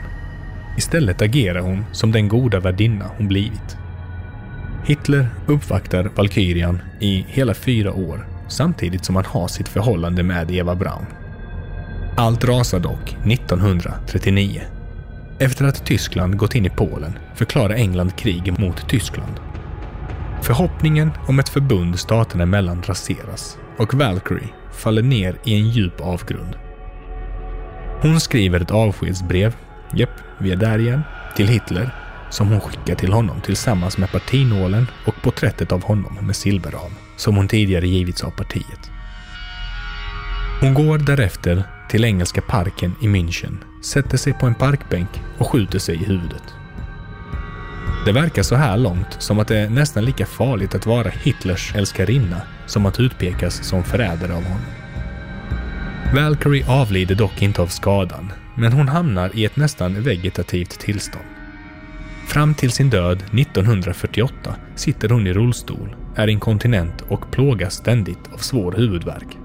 Istället 0.79 1.23
agerar 1.23 1.61
hon 1.61 1.85
som 1.93 2.13
den 2.13 2.29
goda 2.29 2.61
värdinna 2.61 3.11
hon 3.17 3.29
blivit. 3.29 3.77
Hitler 4.85 5.29
uppvaktar 5.47 6.11
Valkyrian 6.17 6.83
i 7.01 7.25
hela 7.29 7.55
fyra 7.55 7.93
år 7.93 8.27
samtidigt 8.49 9.05
som 9.05 9.17
han 9.17 9.25
har 9.25 9.49
sitt 9.49 9.69
förhållande 9.69 10.23
med 10.23 10.51
Eva 10.51 10.75
Braun. 10.75 11.07
Allt 12.17 12.45
rasar 12.45 12.81
dock 12.81 13.17
1939. 13.27 14.63
Efter 15.39 15.65
att 15.65 15.87
Tyskland 15.87 16.37
gått 16.37 16.55
in 16.55 16.67
i 16.67 16.71
Polen 16.71 17.19
förklarar 17.35 17.75
England 17.75 18.17
krig 18.17 18.59
mot 18.59 18.89
Tyskland. 18.89 19.50
Förhoppningen 20.43 21.11
om 21.27 21.39
ett 21.39 21.49
förbund 21.49 21.99
staterna 21.99 22.43
emellan 22.43 22.83
raseras 22.87 23.59
och 23.79 23.95
Valkyrie 23.95 24.49
faller 24.73 25.03
ner 25.03 25.37
i 25.45 25.55
en 25.55 25.69
djup 25.69 26.01
avgrund. 26.01 26.57
Hon 28.03 28.21
skriver 28.21 28.61
ett 28.61 28.71
avskedsbrev, 28.71 29.55
jepp, 29.93 30.11
vi 30.39 30.53
är 30.53 30.57
där 30.57 30.79
igen, 30.79 31.03
till 31.37 31.49
Hitler 31.49 31.91
som 32.31 32.49
hon 32.49 32.61
skickar 32.61 32.95
till 32.95 33.13
honom 33.13 33.41
tillsammans 33.41 33.99
med 33.99 34.13
partinålen 34.13 34.87
och 35.07 35.23
porträttet 35.23 35.73
av 35.73 35.83
honom 35.83 36.27
med 36.27 36.37
silverram 36.37 36.93
som 37.17 37.37
hon 37.37 37.49
tidigare 37.49 37.89
givits 37.89 38.25
av 38.25 38.31
partiet. 38.31 38.91
Hon 40.61 40.75
går 40.75 40.99
därefter 40.99 41.65
till 41.91 42.05
Engelska 42.05 42.41
parken 42.41 42.95
i 43.03 43.07
München, 43.07 43.57
sätter 43.83 44.17
sig 44.17 44.33
på 44.33 44.47
en 44.47 44.55
parkbänk 44.55 45.09
och 45.39 45.47
skjuter 45.47 45.79
sig 45.79 45.95
i 45.95 46.05
huvudet. 46.05 46.60
Det 48.05 48.13
verkar 48.13 48.43
så 48.43 48.55
här 48.55 48.77
långt 48.77 49.17
som 49.19 49.39
att 49.39 49.49
det 49.49 49.59
är 49.59 49.71
nästan 49.71 50.05
lika 50.05 50.27
farligt 50.27 50.75
att 50.75 50.87
vara 50.87 51.09
Hitlers 51.09 51.75
älskarinna 51.75 52.43
som 52.67 52.87
att 52.87 53.01
utpekas 53.01 53.65
som 53.65 53.85
förrädare 53.85 54.33
av 54.35 54.43
honom. 54.43 54.67
Valkyrie 56.15 56.67
avlider 56.69 57.15
dock 57.15 57.43
inte 57.43 57.63
av 57.63 57.67
skadan, 57.67 58.33
men 58.55 58.73
hon 58.73 58.89
hamnar 58.89 59.31
i 59.35 59.45
ett 59.45 59.57
nästan 59.57 60.03
vegetativt 60.03 60.79
tillstånd. 60.79 61.25
Fram 62.29 62.55
till 62.55 62.71
sin 62.71 62.91
död 62.91 63.19
1948 63.33 64.55
sitter 64.75 65.09
hon 65.09 65.27
i 65.27 65.33
rullstol, 65.33 65.97
är 66.17 66.29
inkontinent 66.29 67.05
och 67.09 67.31
plågas 67.31 67.75
ständigt 67.75 68.33
av 68.33 68.39
svår 68.39 68.73
huvudvärk. 68.73 69.39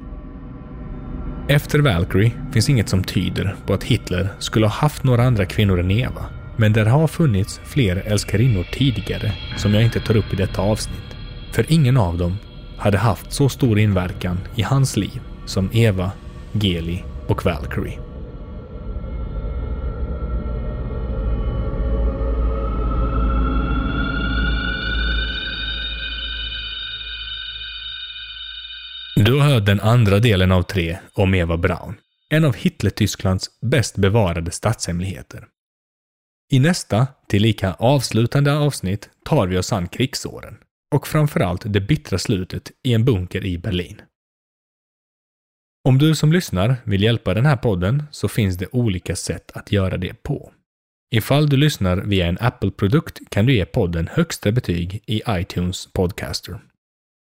Efter 1.48 1.80
Valkyrie 1.80 2.32
finns 2.54 2.70
inget 2.70 2.89
som 2.89 3.04
tyder 3.04 3.56
på 3.65 3.74
att 3.74 3.84
Hitler 3.84 4.30
skulle 4.39 4.65
ha 4.65 4.74
haft 4.74 5.04
några 5.04 5.24
andra 5.24 5.46
kvinnor 5.46 5.80
än 5.80 5.91
Eva, 5.91 6.26
men 6.58 6.74
det 6.74 6.89
har 6.89 7.08
funnits 7.08 7.62
fler 7.63 7.96
älskarinnor 7.96 8.65
tidigare 8.72 9.32
som 9.58 9.74
jag 9.74 9.84
inte 9.84 10.00
tar 10.00 10.18
upp 10.18 10.34
i 10.34 10.36
detta 10.36 10.62
avsnitt. 10.62 11.15
För 11.52 11.65
ingen 11.68 11.98
av 11.98 12.18
dem 12.18 12.38
hade 12.78 12.98
haft 12.98 13.34
så 13.34 13.50
stor 13.50 13.80
inverkan 13.80 14.39
i 14.56 14.62
hans 14.62 14.98
liv 14.98 15.22
som 15.46 15.70
Eva, 15.74 16.12
Geli 16.52 17.04
och 17.28 17.46
Valkyrie. 17.46 18.00
Du 29.15 29.34
har 29.39 29.50
hört 29.50 29.65
den 29.65 29.80
andra 29.80 30.20
delen 30.20 30.52
av 30.52 30.63
tre 30.63 30.98
om 31.13 31.34
Eva 31.34 31.58
Braun. 31.58 31.96
En 32.30 32.46
av 32.46 32.56
Hitler-Tysklands 32.56 33.50
bäst 33.62 33.98
bevarade 33.98 34.52
statshemligheter. 34.52 35.48
I 36.52 36.60
nästa, 36.60 37.08
tillika 37.28 37.74
avslutande 37.74 38.54
avsnitt 38.54 39.10
tar 39.24 39.48
vi 39.48 39.58
oss 39.58 39.74
an 39.74 39.88
krigsåren 39.88 40.58
och 40.96 41.08
framförallt 41.08 41.74
det 41.74 41.82
bittra 41.82 42.20
slutet 42.20 42.72
i 42.84 42.94
en 42.94 43.06
bunker 43.06 43.46
i 43.46 43.58
Berlin. 43.58 44.02
Om 45.88 45.98
du 45.98 46.16
som 46.16 46.32
lyssnar 46.34 46.76
vill 46.84 47.04
hjälpa 47.04 47.34
den 47.34 47.46
här 47.46 47.58
podden 47.58 48.04
så 48.12 48.28
finns 48.28 48.58
det 48.58 48.68
olika 48.72 49.16
sätt 49.16 49.52
att 49.52 49.72
göra 49.72 49.98
det 49.98 50.24
på. 50.24 50.52
Ifall 51.16 51.50
du 51.50 51.58
lyssnar 51.58 51.98
via 51.98 52.28
en 52.28 52.38
Apple-produkt 52.42 53.20
kan 53.30 53.46
du 53.46 53.56
ge 53.56 53.66
podden 53.66 54.08
högsta 54.12 54.52
betyg 54.52 55.04
i 55.06 55.22
iTunes 55.30 55.94
Podcaster. 55.94 56.60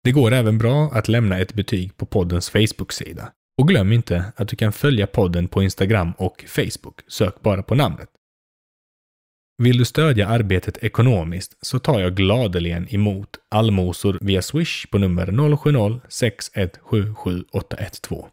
Det 0.04 0.12
går 0.12 0.32
även 0.32 0.58
bra 0.58 0.92
att 0.94 1.08
lämna 1.08 1.40
ett 1.40 1.54
betyg 1.54 1.98
på 1.98 2.06
poddens 2.06 2.50
Facebook-sida. 2.50 3.32
Och 3.62 3.68
glöm 3.68 3.92
inte 3.92 4.34
att 4.36 4.48
du 4.48 4.56
kan 4.56 4.74
följa 4.74 5.08
podden 5.08 5.48
på 5.48 5.64
Instagram 5.64 6.12
och 6.18 6.46
Facebook. 6.48 7.02
Sök 7.08 7.42
bara 7.42 7.64
på 7.64 7.76
namnet. 7.76 8.10
Vill 9.62 9.78
du 9.78 9.86
stödja 9.86 10.28
arbetet 10.28 10.84
ekonomiskt 10.84 11.58
så 11.62 11.80
tar 11.80 12.00
jag 12.00 12.16
gladeligen 12.16 12.94
emot 12.94 13.30
allmosor 13.50 14.18
via 14.22 14.42
Swish 14.42 14.86
på 14.92 14.98
nummer 14.98 15.28
070-6177812. 15.28 18.26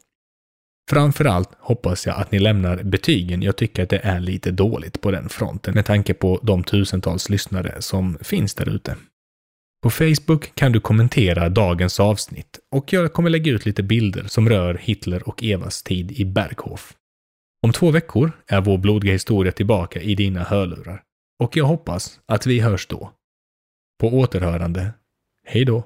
Framförallt 0.90 1.50
hoppas 1.58 2.06
jag 2.06 2.16
att 2.16 2.32
ni 2.32 2.38
lämnar 2.38 2.82
betygen. 2.82 3.42
Jag 3.42 3.56
tycker 3.56 3.82
att 3.82 3.88
det 3.88 3.98
är 3.98 4.20
lite 4.20 4.50
dåligt 4.50 5.00
på 5.00 5.10
den 5.10 5.28
fronten 5.28 5.74
med 5.74 5.86
tanke 5.86 6.14
på 6.14 6.40
de 6.42 6.64
tusentals 6.64 7.28
lyssnare 7.28 7.82
som 7.82 8.18
finns 8.20 8.54
där 8.54 8.68
ute. 8.68 8.96
På 9.82 9.90
Facebook 9.90 10.54
kan 10.54 10.72
du 10.72 10.80
kommentera 10.80 11.48
dagens 11.48 12.00
avsnitt 12.00 12.58
och 12.74 12.92
jag 12.92 13.12
kommer 13.12 13.30
lägga 13.30 13.52
ut 13.52 13.66
lite 13.66 13.82
bilder 13.82 14.24
som 14.26 14.48
rör 14.48 14.80
Hitler 14.82 15.28
och 15.28 15.44
Evas 15.44 15.82
tid 15.82 16.12
i 16.12 16.24
Berghof. 16.24 16.94
Om 17.66 17.72
två 17.72 17.90
veckor 17.90 18.32
är 18.46 18.60
vår 18.60 18.78
blodiga 18.78 19.12
historia 19.12 19.52
tillbaka 19.52 20.00
i 20.00 20.14
dina 20.14 20.42
hörlurar 20.42 21.02
och 21.38 21.56
jag 21.56 21.64
hoppas 21.64 22.20
att 22.26 22.46
vi 22.46 22.60
hörs 22.60 22.86
då. 22.86 23.12
På 24.00 24.08
återhörande. 24.08 24.92
Hej 25.44 25.64
då! 25.64 25.84